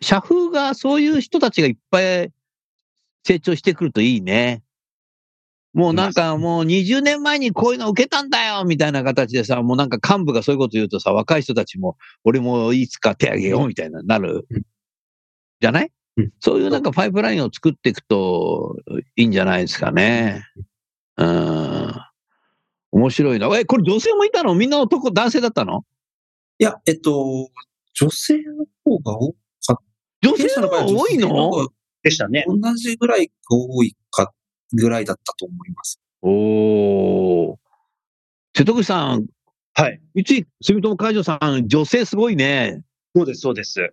[0.00, 2.30] 社風がそういう人たちがいっぱい
[3.24, 4.62] 成長してくるといいね。
[5.74, 14.46] もうなんかもう20年前にこういうの受けたんだよみたいな形でさ、もうなんか幹部がそういうこと言うとさ、若い人たちも俺もいつか手挙げようみたいななる？
[14.48, 14.62] うん。
[15.60, 15.90] じゃない？
[16.16, 18.76] うんそういうなんかパイプラインを作っていくと
[19.16, 20.44] いいんじゃないですかね。
[21.18, 21.92] うん。
[22.92, 23.48] 面白いな。
[23.58, 24.54] え、これ女性もいたの？
[24.54, 25.84] みんな男、男性だったの？
[26.58, 27.50] いや、えっと、
[27.94, 29.36] 女性の方が多か
[29.74, 29.76] っ
[30.22, 31.68] 女性の方が多いの？
[32.02, 32.44] でしたね。
[32.46, 34.32] 同じぐらいが多いか
[34.72, 36.00] ぐらいだったと思います。
[36.22, 37.56] おー。
[38.56, 39.26] 瀬戸口さん、
[39.74, 40.00] はい。
[40.14, 42.82] 三井住友海上さん、女性すごいね。
[43.14, 43.92] そうです、そうです。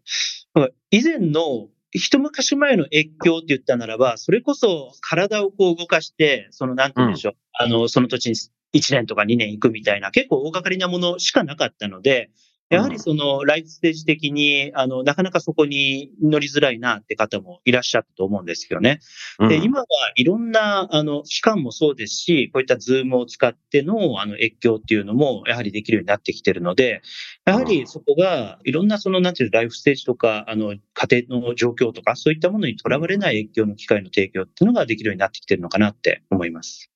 [0.56, 8.36] うん以前の一昔前の越境って言ったならば、それこそ体をこう動かして、その、なんて言うんでしょう、あの、その土地に
[8.74, 12.32] 1年とか2年行くみたいな、結構大掛かりなものしかなかったので、
[12.74, 19.00] やはりその、ライフステージ的に、あの、なかなかそこに乗りづらいなって方もいらっしゃったと思うんですよね。
[19.48, 27.02] で、うん今はいろんな、あの、期間もそうですし、こういったズームを使っての、あの、越境っていうのも、やはりできるようになってきてるので、
[27.46, 36.93] やはりそこが、いろんなその、なんていうのライフステージとか、あの、家庭の状況とか、そういったものにとらわれない越境の機会の提供っていうのができるようになってきてるのかなって思います。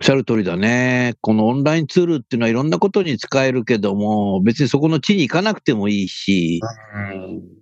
[0.00, 1.12] おっしゃる通りだね。
[1.20, 6.62] このオンラインツールっていうのはいろんなことに使えるけども、別にそこの地に行かなくてもいいし、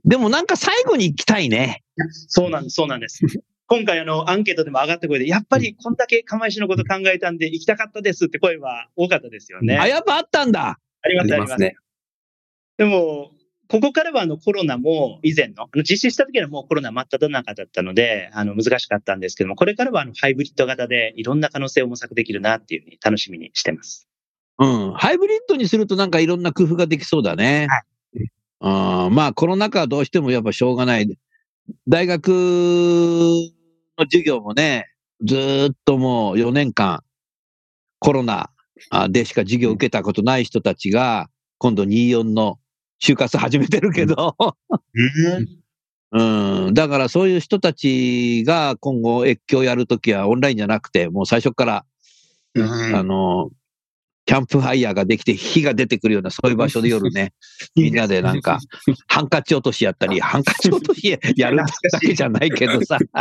[0.04, 1.82] でもなんか最後に行きたいね。
[2.28, 3.22] そうなんです、そうなんです。
[3.66, 9.76] 今回あの、アンケートでも上がった声で、やっぱりこんだけ釜石のこと考えたんで行きたかったですって声は多かったですよね。
[9.76, 10.78] あ、やっぱあったんだ。
[11.02, 11.54] あります、あります。
[11.54, 11.76] ありますね。
[12.76, 13.32] でも、
[13.68, 24.08] ここからはあのコロナも以前の、実施した時はもうコロナ真っ只中だったので、あの難しかったんですけども、これからはあのハイブリッド型でいろんな可能性を模索できるなっていうふうに楽しみにしてます。
[24.58, 24.92] うん。
[24.94, 27.68] ハイブリッドにするとなんかいろんな工夫ができそうだね。
[28.60, 28.70] うん、
[29.14, 31.18] まあコロナ禍はどうしてもやっぱしょうがない。
[31.86, 32.28] 大学
[33.98, 34.86] の授業もね、
[35.22, 37.02] ずーっともう4年間
[37.98, 38.50] コロナ
[38.90, 41.28] あでしか授業を受けたことない人たちが、
[41.58, 42.58] 今度24の
[42.98, 44.36] 就活始めてるけど、
[46.10, 51.84] うん、だからそういう人たちが今後越境やるときはオンラインじゃなくて、もう最初から、
[52.94, 53.50] あの、
[54.28, 57.32] キャンプファイヤーができて火が出てくるようなそういう場所で夜ね、
[57.74, 58.58] みんなでなんか、
[59.06, 61.64] ハンカチ落としやったり、 ハンカチ落としやるだ
[61.98, 62.98] けじゃないけどさ、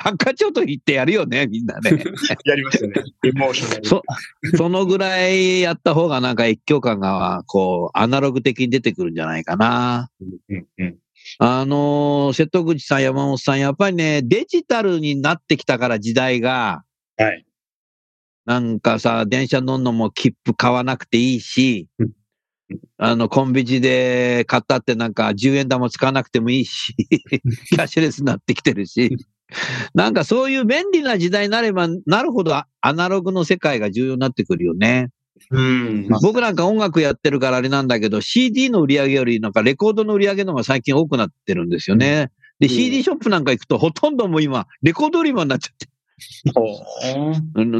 [0.00, 2.02] ハンカチ落としってやるよね、みんなね。
[2.44, 2.94] やりましたね。
[3.26, 3.84] エモーショナル。
[3.84, 4.02] そ、
[4.56, 10.10] そのぐらいやった方がなんか越境感が、こう、アナログ的に出てくるんじゃないかな。
[10.48, 10.96] うんうん
[11.38, 16.82] あのー瀬戸口さん、山本さん、やっぱりね、デジタルになってきたから時代が、
[17.16, 17.45] はい。
[18.46, 22.10] なんかさ、電車乗んのも切符買わなくていいしうん、
[22.96, 29.16] あの、コンビニで買ったってなんか10円玉使わなくてもいいし、キャッシュレスになってきてるし、
[29.94, 35.10] なんかそういう便利な時代になればなるほどアナログの世界が重要になってくるよね。
[35.50, 36.08] うん。
[36.22, 42.30] 僕なんか音楽やってるからあれなんだけど、CD の売り上げよりなんかレコードの売り上げの方が最近多くなってるんですよね。
[42.58, 45.86] で、うん CD ショップなんか行くとほとんどもう今、レコード売り場になっちゃって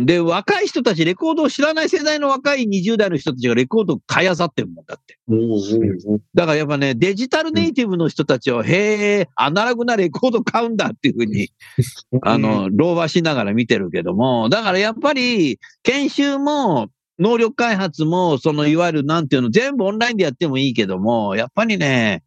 [0.05, 5.18] で、若い人たち、レコードを知らない世代の若い20代の人たちがレコードを買い漁ってるもんだって。
[6.35, 11.51] だからやっぱね、デジタルネイティブの人たちは、へえ、アナログなレコード買うんだっていうふうに、
[12.22, 22.22] あの、老婆しながら見てるけども、だからやっぱり、研修も、能力開発も、そのいわゆるなんていうの、全部オンラインでやってもいいけども、やっぱりね、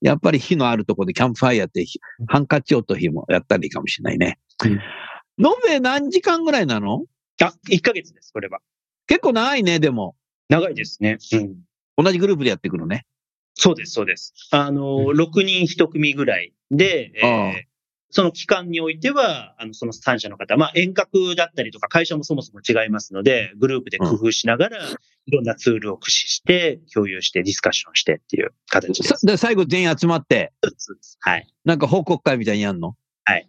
[0.00, 1.84] やっぱり火のあるところでキャンプファイヤーって、
[2.28, 4.38] ハンカチ音火もやったらいいかもしれないね。
[4.64, 4.80] うん
[5.38, 7.04] 延べ何時間ぐらいなの？
[7.40, 8.60] あ、1ヶ月です、これは。
[9.06, 10.16] 結構長いね、でも。
[10.48, 11.18] 長いですね。
[11.32, 11.56] うん。
[11.96, 13.06] 同じグループでやっていくのね。
[13.54, 14.34] そうです、そうです。
[14.50, 17.72] あの、6人1組ぐらいで、えー
[18.14, 24.86] その期間においては、あの、その参者の方、まあ、遠隔だったりとか、会社もそもそも違いますので、グループで工夫しながら、
[25.24, 29.14] いろんなツールを駆使して、共有して、ディスカッションしてっていう形です。
[29.14, 30.52] さで、最後全員集まって、
[31.20, 31.46] はい。
[31.64, 32.96] なんか報告会みたいにやんの？
[33.24, 33.48] はい。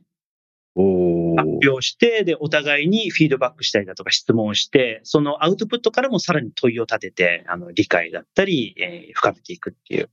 [0.75, 10.09] 発表して、で、お互いにフィードバックしたりだとか質問をして、そのアウトプットからもさらに問いを立てて、あの、理解だったり、えー深めていくっていう。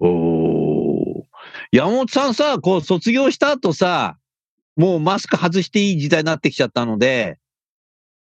[0.00, 1.24] おー
[1.72, 4.16] 山本さんさ、こう卒業した後さ、
[4.76, 7.38] もうマスク外していい時代になってきちゃったので、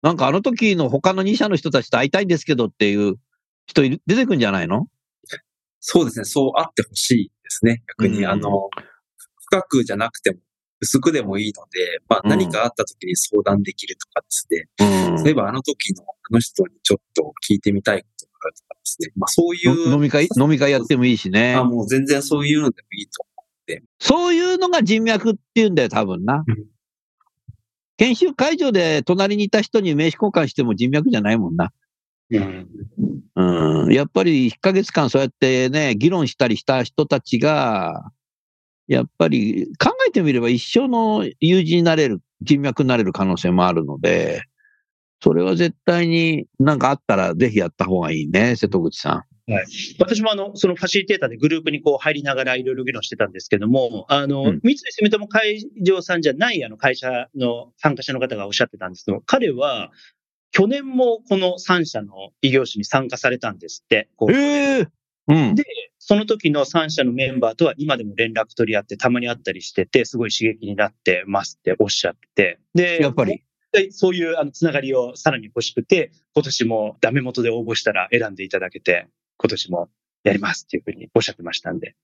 [0.01, 3.15] なんかあの時の他の2社の人たちと会いたいんですけどっていう
[3.65, 4.87] 人いる出てくんじゃないの？
[5.79, 6.25] そうですね。
[6.25, 7.83] そうあってほしいですね。
[7.99, 8.69] 逆に、うんあの、
[9.47, 10.39] 深くじゃなくても、
[10.81, 14.67] 薄くでもいいので、まあうん何かあった時に相談できるとかですね。
[15.11, 19.11] うんそういえばあの時のあの人にちょっと聞いてみたいことがあるとかですね。
[19.15, 19.89] まあそういう。
[19.89, 21.63] の飲み会、飲み会やってもいいしねあ、。
[21.63, 23.25] もう全然そういうのでもいいと
[23.99, 26.65] そういうのが人脈っていうんだよ、多分なうん。
[27.97, 31.71] 研修会場で隣にいた人に名刺交換しても人脈じゃないもんな。
[32.29, 32.67] うん。
[33.35, 33.93] うん。
[33.93, 38.11] やっぱり1ヶ月間そうやってね、議論したりした人たちが、
[38.87, 44.43] やっぱり考えてみれば一生の友人になれる、人脈になれる可能性もあるので、
[45.21, 49.23] それは絶対になんかあったらぜひやった方がいいね、瀬戸口さん。
[49.99, 59.91] 私もあの、そのファシリテーターでグループにこう入りながらいろいろ議論してたんですけども、あの、うん三井住友会場さんじゃないあの会社の参加者の方がおっしゃってたんですけど、彼は
[60.51, 64.09] 去年もこの3社の異業種に参加されたんですって。
[64.31, 64.87] ええ
[65.27, 65.55] うん。
[65.55, 65.63] で、
[66.07, 72.59] その時の3社のメンバーとは今でも連絡取り合ってたまに会ったりしてて、すごい刺激になってますっておっしゃって。
[72.75, 73.43] で、やっぱり。
[73.71, 79.89] でそういうあのつながりをさらに欲しくて、今年もダメ元で応募したら選んでいただけて、今年も
[80.23, 81.95] やりますっていうふうにおっしゃってましたんで。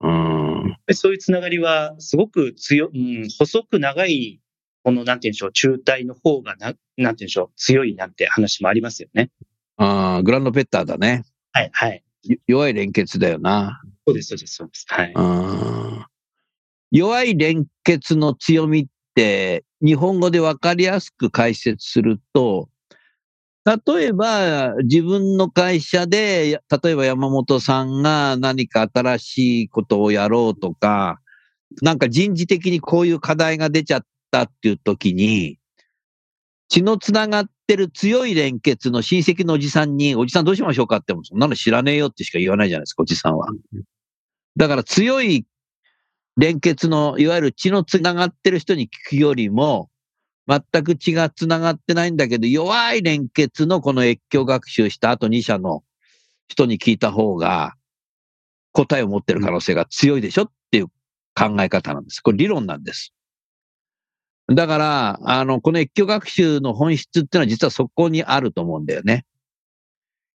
[0.00, 0.76] うん。
[0.86, 4.40] でそういうつながりはすごく強、うん、細く長い、
[4.84, 9.30] この、なんて言うんでしょう、中体の方がな、なんて言うんでしょう、強いなんて話もありますよね。
[9.76, 11.24] あーグランドペッターだね。
[11.52, 12.03] はい、はい。
[12.24, 13.80] よ弱い連結だよな。
[14.06, 14.86] そうです、そうです、そうです。
[14.88, 15.12] はい。
[15.14, 16.04] うん
[16.90, 22.68] 弱い連結の強みって、日本語でわかりやすく解説すると、
[23.64, 31.18] 例えば自分の会社で、や例えば山本さんが何か新しいことをやろうとか、
[31.82, 35.58] なんか人事的にこういう課題が出ちゃったっていう時に、
[36.74, 43.46] 血のつながってる強い連結の親戚のおじさんに、おじさんどうしましょうかっても、そんなの知らねえよってしか言わないじゃないですか、おじさんは。
[44.56, 45.46] だから強い
[46.36, 49.88] 連結の、いわゆる血のつながってる人に聞くよりも、
[50.48, 55.84] 全く血がつながってないんだけど、弱い連結のこの越境学習した後2社の
[56.48, 57.74] 人に聞いた方が、
[58.72, 60.88] 答えを持ってる可能性が強いでしょっていう
[61.36, 62.20] 考え方なんです。
[62.20, 63.14] これ理論なんです。
[64.48, 69.24] だから、あの、この越境学習の本質っていうのは実はそこにあると思うんだよね。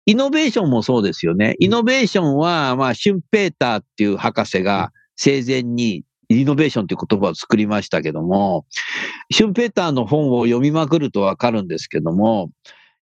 [0.05, 1.55] イノベーションもそうですよね。
[1.59, 8.65] イノベーションは、まあ、シュンペーターっていう博士が生前にイノベーションという言葉を作りましたけども、
[9.31, 12.51] シュンペーターの本を読みまくるとわかるんですけども、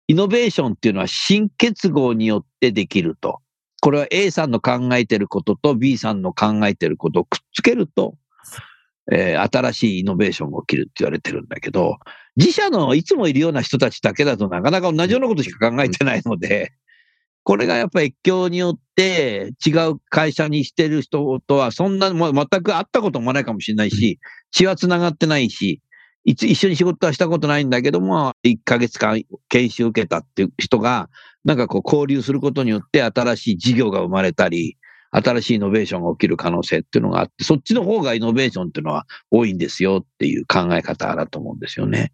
[0.07, 3.39] イノベーションっていうのは新結合によってできると。
[3.81, 8.15] これは A さんの考えてることと B さんの考えてることをくっつけると、
[9.11, 11.97] えー新しいイノベーションが起きるって言われてるんだけど、
[12.35, 16.71] 自社のいつもいるような人たちだけだとなかなか同じようなことしか考えてないので、
[17.43, 24.19] これがやっぱり越境によって違う会社にしてる人とはそんな、もう全く会ったこともないかもしれないし、
[24.51, 25.81] 血は繋がってないし、
[26.23, 31.09] いつ一緒に仕事はしたことないんだけども、1ヶ月間研修受けたっていう人が、
[31.43, 34.77] なんかこう交流することによって新しい事業が生まれたり、
[35.11, 42.13] 新しいイノベーションが起きる可能性っていうのがあって、そっちの方がイノベーションっていうのは多いんですよっていう考え方だと思うんですよね。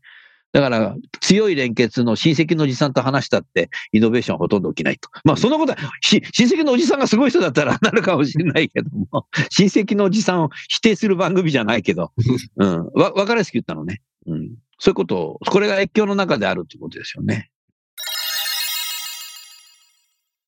[0.53, 5.09] だから、強い連結の親戚のおじさんと話したって、イノベーションはほとんど起きないと。
[5.23, 12.11] まあ、そんなことは、し親戚のおじさんがすごい人だったら なるかもしれないけども、親戚のおじさんを否定する番組じゃないけど、
[12.57, 12.89] うん。
[12.95, 14.01] わ、わかりやすく言ったのね。
[14.25, 14.55] うん。
[14.79, 17.51] そういうことを、これが越境の中であるってことですよね。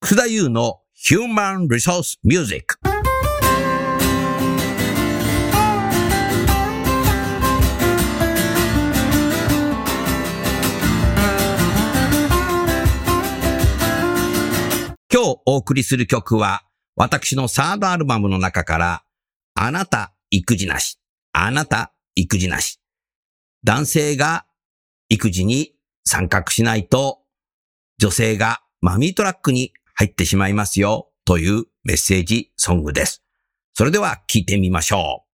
[0.00, 2.76] 楠田優の Human Resource Music。
[15.10, 16.64] 今日お送りする曲は、
[16.96, 19.02] 私のサードアルバムの中から、
[19.54, 21.00] あなた育児なし、
[21.32, 22.78] あなた育児なし。
[23.64, 24.44] 男性が
[25.08, 25.74] 育児に
[26.04, 27.20] 参画しないと、
[27.96, 33.22] 女性がマミートラックに入ってしまいますよというメッセージソングです。
[33.74, 35.29] それでは聞いてみましょう。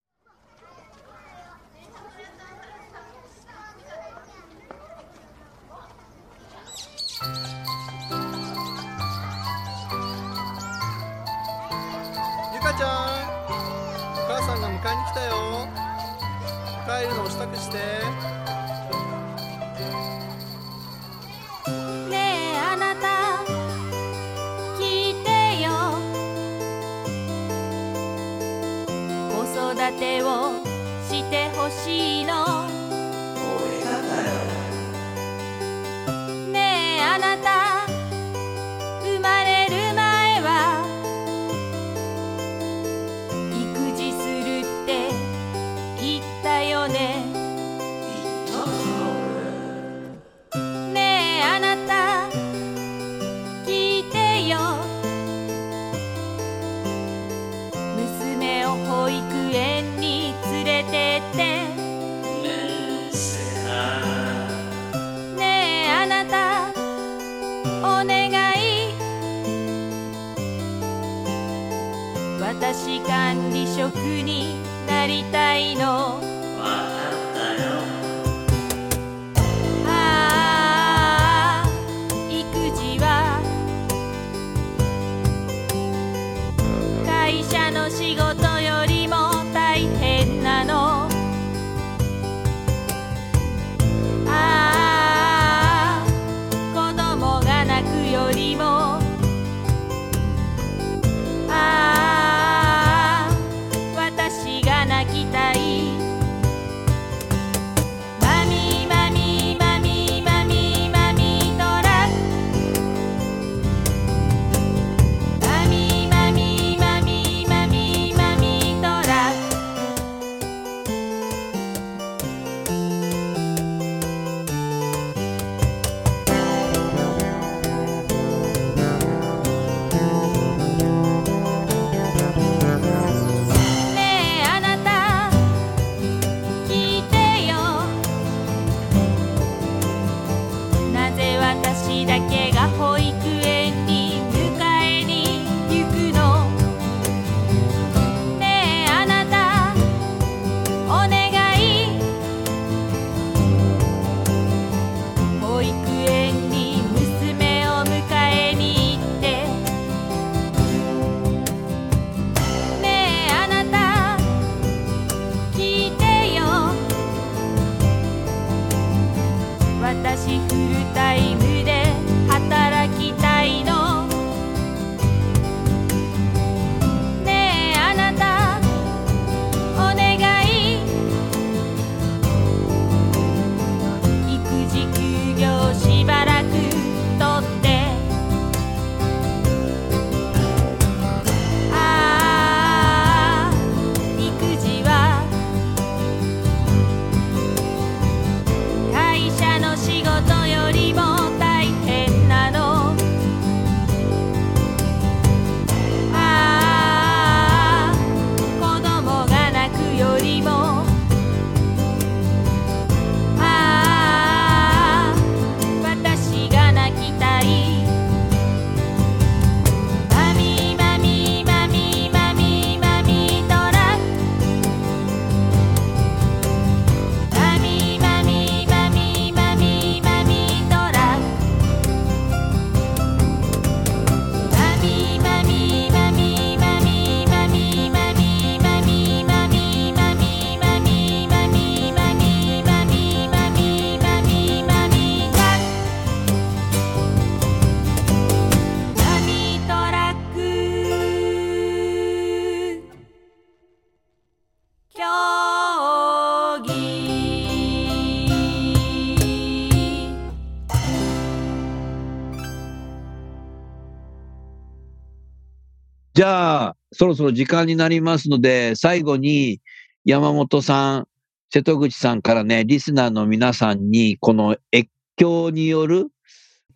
[266.22, 269.60] じゃあ、そろそろ時間になりますので、最後に
[270.04, 271.08] 山本さん、
[271.50, 276.10] 瀬戸口さんからね、リスナーの皆さんに、この越境による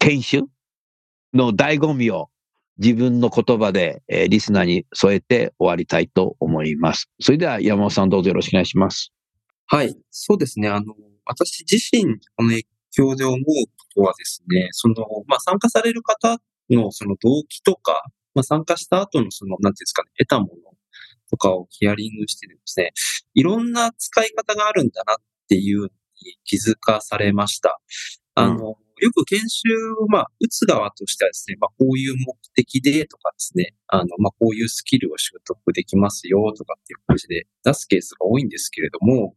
[0.00, 0.42] 研修
[1.32, 2.28] の醍醐味を
[2.78, 7.08] 自分の言葉で、えーリスナーに添えて終わりたいと思います。
[7.20, 9.12] それでは山本さんどうぞよろしくお願いします。
[9.66, 9.96] はい。
[10.10, 10.68] そうですね。
[10.68, 10.92] あの、
[11.24, 14.96] 私自身、この越境で思うことはですね、その、
[15.28, 16.36] まあ、参加される方
[16.68, 18.02] のその動機とか、
[18.36, 20.50] まあ、参加した後のその、なんていうんですかね、得たもの
[21.28, 22.92] とかをヒアリングしてですね、
[23.34, 25.16] いろんな使い方があるんだなっ
[25.48, 25.90] ていうのに
[26.44, 27.80] 気づかされました。
[28.34, 29.68] あの、よく研修
[30.00, 39.34] を、まあ、打つ側としてはですね、まあ、こういう目的でとかですね、あの、まあ、こういうスキルを習得できますよとかっていう感じで出すケースが多いんですけれども、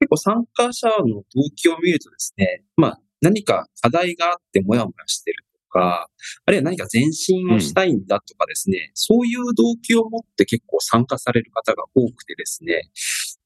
[0.00, 1.24] 結構参加者の動
[1.56, 6.08] 機を見るとですね、まあ何か課題があってもやもやしてるとか、
[6.46, 12.82] あるいは何か前進をしたいんだとかですね、そういう動機を持って結構参加される方が多くてですね、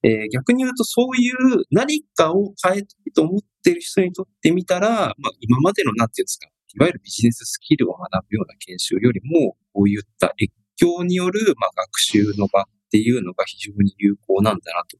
[0.02, 14.96] えー逆に言うとそういう何かを変えたいと思っている人にとってみたら、まあ今までのなんていうんですか、いわゆるビジネススキルを学ぶような研修よりも、こういった越境による、まあ、学習の場っていうのが非常に有効なんだなと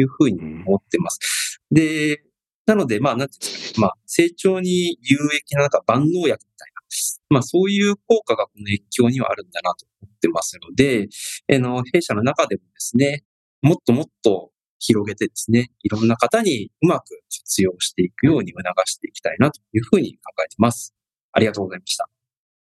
[0.00, 1.60] いうふうに思ってます。
[1.70, 2.22] で、
[2.68, 6.36] なので、まあ、なんていうんですかね、まあ、成長に有益ななんか万能薬みたい
[6.74, 6.82] な、
[7.30, 11.08] まあ、そういう効果がこの越境にはあるんだなと思ってますので、
[11.50, 13.24] あの、弊社の中でもですね、
[13.62, 20.94] もっともっと広げてですね、いろんな方にうまく活用していくように促していきたいなというふうに考えています。
[21.32, 22.08] ありがとうございました。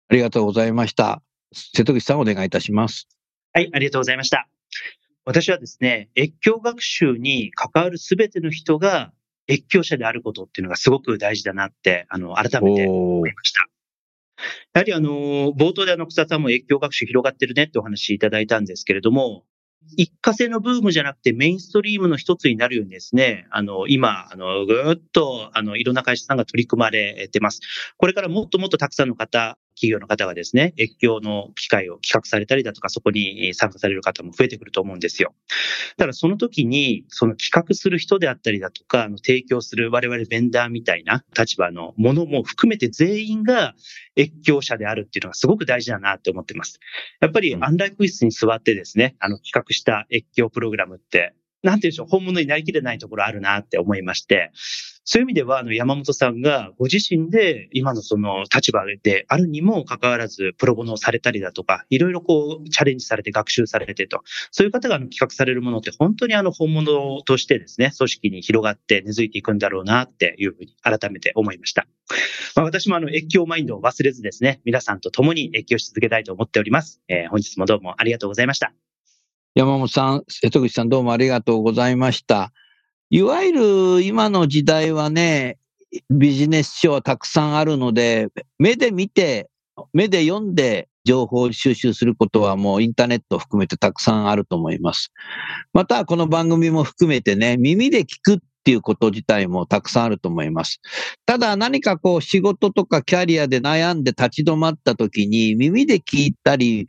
[0.10, 1.24] ありがとうございました。
[1.52, 3.08] 瀬戸口さんお願いいたします。
[3.54, 4.48] はい、ありがとうございました。
[5.26, 9.12] 私はですね、越境学習に関わるすべての人が
[9.48, 13.68] 越境者であることっていうのがすごく大事だなって、あの、改めてお思いました。
[14.74, 19.46] やはりあの、冒頭であの、草さんも越境学習広がってるねってお話いただいたんですけれども、
[19.98, 27.62] 一過性のブームじゃなくてメインストリームの一つになるようにですね、あの、今、あの、ぐーっと、あの、いろんな会社さんが取り組まれてます。
[27.98, 35.34] これからもっともっとたくさんの方、企業の方がですね、越境の機会を企画されたりだとか、そこに参加される方も増えてくると思うんですよ。
[35.98, 43.76] ただその時に、その企画する人であったりだとか、あの提供する我々ベンダーみたいな立場のものも含めて全員が
[44.18, 46.80] 越境者であるっていうのがすごく大事だなって思ってます。
[47.20, 51.34] やっぱりうんアンライク室に座ってですね、あの企画した越境プログラムって、
[51.66, 54.52] なんていうんでしょう、本物になりきれないところあるなって思いまして、
[55.08, 71.88] そういう意味では、あの、山本さんがご自身で今のその立場であるにもかかわらず、プロボノをされたりだとか、いろいろこう、チャレンジされて学習されてと、そういう方が企画されるものって本当にあの本物としてですね、組織に広がって根付いていくんだろうなっていうふうに改めて思いました。
[72.56, 77.02] まあ、私もあの越境マインドを忘れずですね、皆さんと共に越境し続けたいと思っております。
[77.08, 78.95] えー本日もどうもありがとうございました。
[79.56, 82.52] 山本さん、瀬戸口さんどうもありがとうございました。
[83.10, 83.54] いわゆ
[83.98, 85.60] る今の時代はね、
[86.10, 88.28] ビジネス書はたくさんあるので、
[88.60, 89.50] 目で見て、
[89.94, 95.14] 目で読んで情報収集することはもうインターネットを含めてたくさんあると思います。
[95.72, 100.82] またこの番組も含めてね、耳で聞くっていうこと自体もたくさんあると思います。
[101.26, 106.88] ただ何かこう仕事とかキャリアで悩んで立ち止まった時に耳で聞いたり、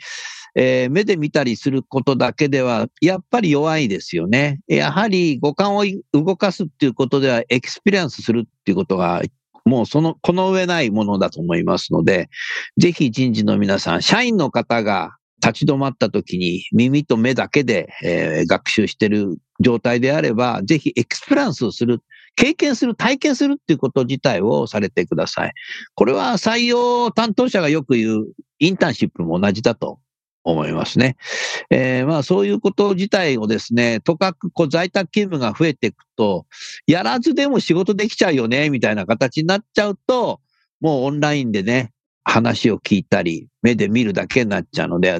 [0.58, 4.60] えー目で見たりすることだけでは、やっぱり弱いですよね。
[4.66, 9.22] やはり五感を動かすっていうことでは、エクスペリエンスするっていうことが、
[9.66, 12.30] もうその、この上ないものだと思いますので、
[12.78, 22.00] ぜひ人事の皆さん、社員の方が立ち止まった時に耳と目だけで、えー学習してる状態であれば、ぜひエクスペリエンスをする。
[22.38, 25.52] 経験する、体験するっていうこと自体をされてください。
[25.94, 28.26] これは採用担当者がよく言う
[28.58, 30.00] インターンシップも同じだと
[30.46, 31.16] 思いますね。
[31.70, 36.46] えーまあそういうこと自体をですね、とかくこう在宅勤務が増えていくと、
[36.86, 40.40] やらずでも仕事できちゃうよね、みたいな形になっちゃうと、
[40.80, 41.90] もうオンラインでね、
[42.22, 45.18] 話を聞いたり、目で見るだけになっちゃうので、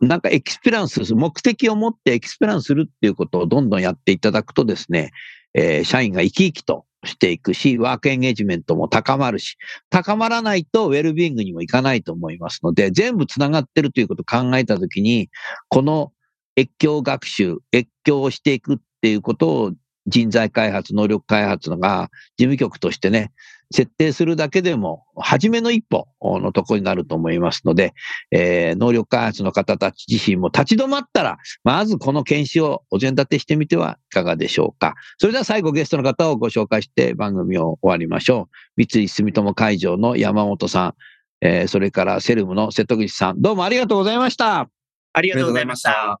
[0.00, 5.12] なんかエクスペランス、目的を持ってエクスペランスするっていうことをどんどんやっていただくとですね、
[5.52, 9.56] えー社員が生き生きとしていくし、ワークエンゲージメントも高まるし、
[9.88, 15.30] 高まらないとウェルビーイングにもいかないと思いますので、全部つながってるということを考えたときに、
[15.68, 16.12] この
[16.58, 19.72] 越境学習、越境をしていくっていうことを
[20.06, 23.32] 人材開発、能力開発のが事務局としてね、
[23.72, 27.94] 設定するだけでも、初めの一歩のとこになると思いますので、
[28.30, 34.94] えー能力開発の方たち自身も立ち止まったら、まずこの研修をお膳立てしてみてはいかがでしょうか。
[35.18, 38.84] それでは最後ゲストの方をご紹介して番組を終わりましょう。
[38.84, 40.94] 三井住友会場の山本さん、
[41.42, 44.68] えーそれからセルムの瀬戸口さん、どうもありがとうございました。
[45.12, 45.82] ありがとうございまし。
[45.82, 46.20] た。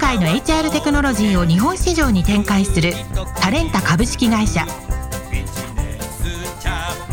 [0.00, 2.94] 界の HR テクノロジーを日本市場に展開する
[3.36, 4.66] タレンタ株式会社。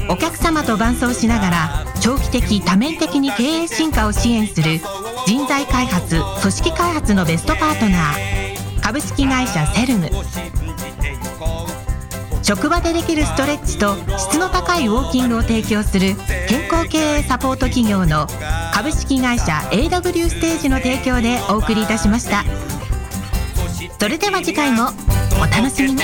[0.09, 4.79] お客様と伴走しながら長期的多面的に経営進化を支援する
[5.27, 10.09] 人材開発組織開発のベストパートナー株式会社セルム。
[12.41, 16.15] 職場でできるストレッチと質の高いウォーキングを提供する
[16.47, 18.27] 健康経営サポート企業の
[18.73, 22.45] 株式会社 AW ステージの提供でお送りいたしました。
[23.99, 24.89] それでは次回も
[25.41, 25.97] お楽しみに。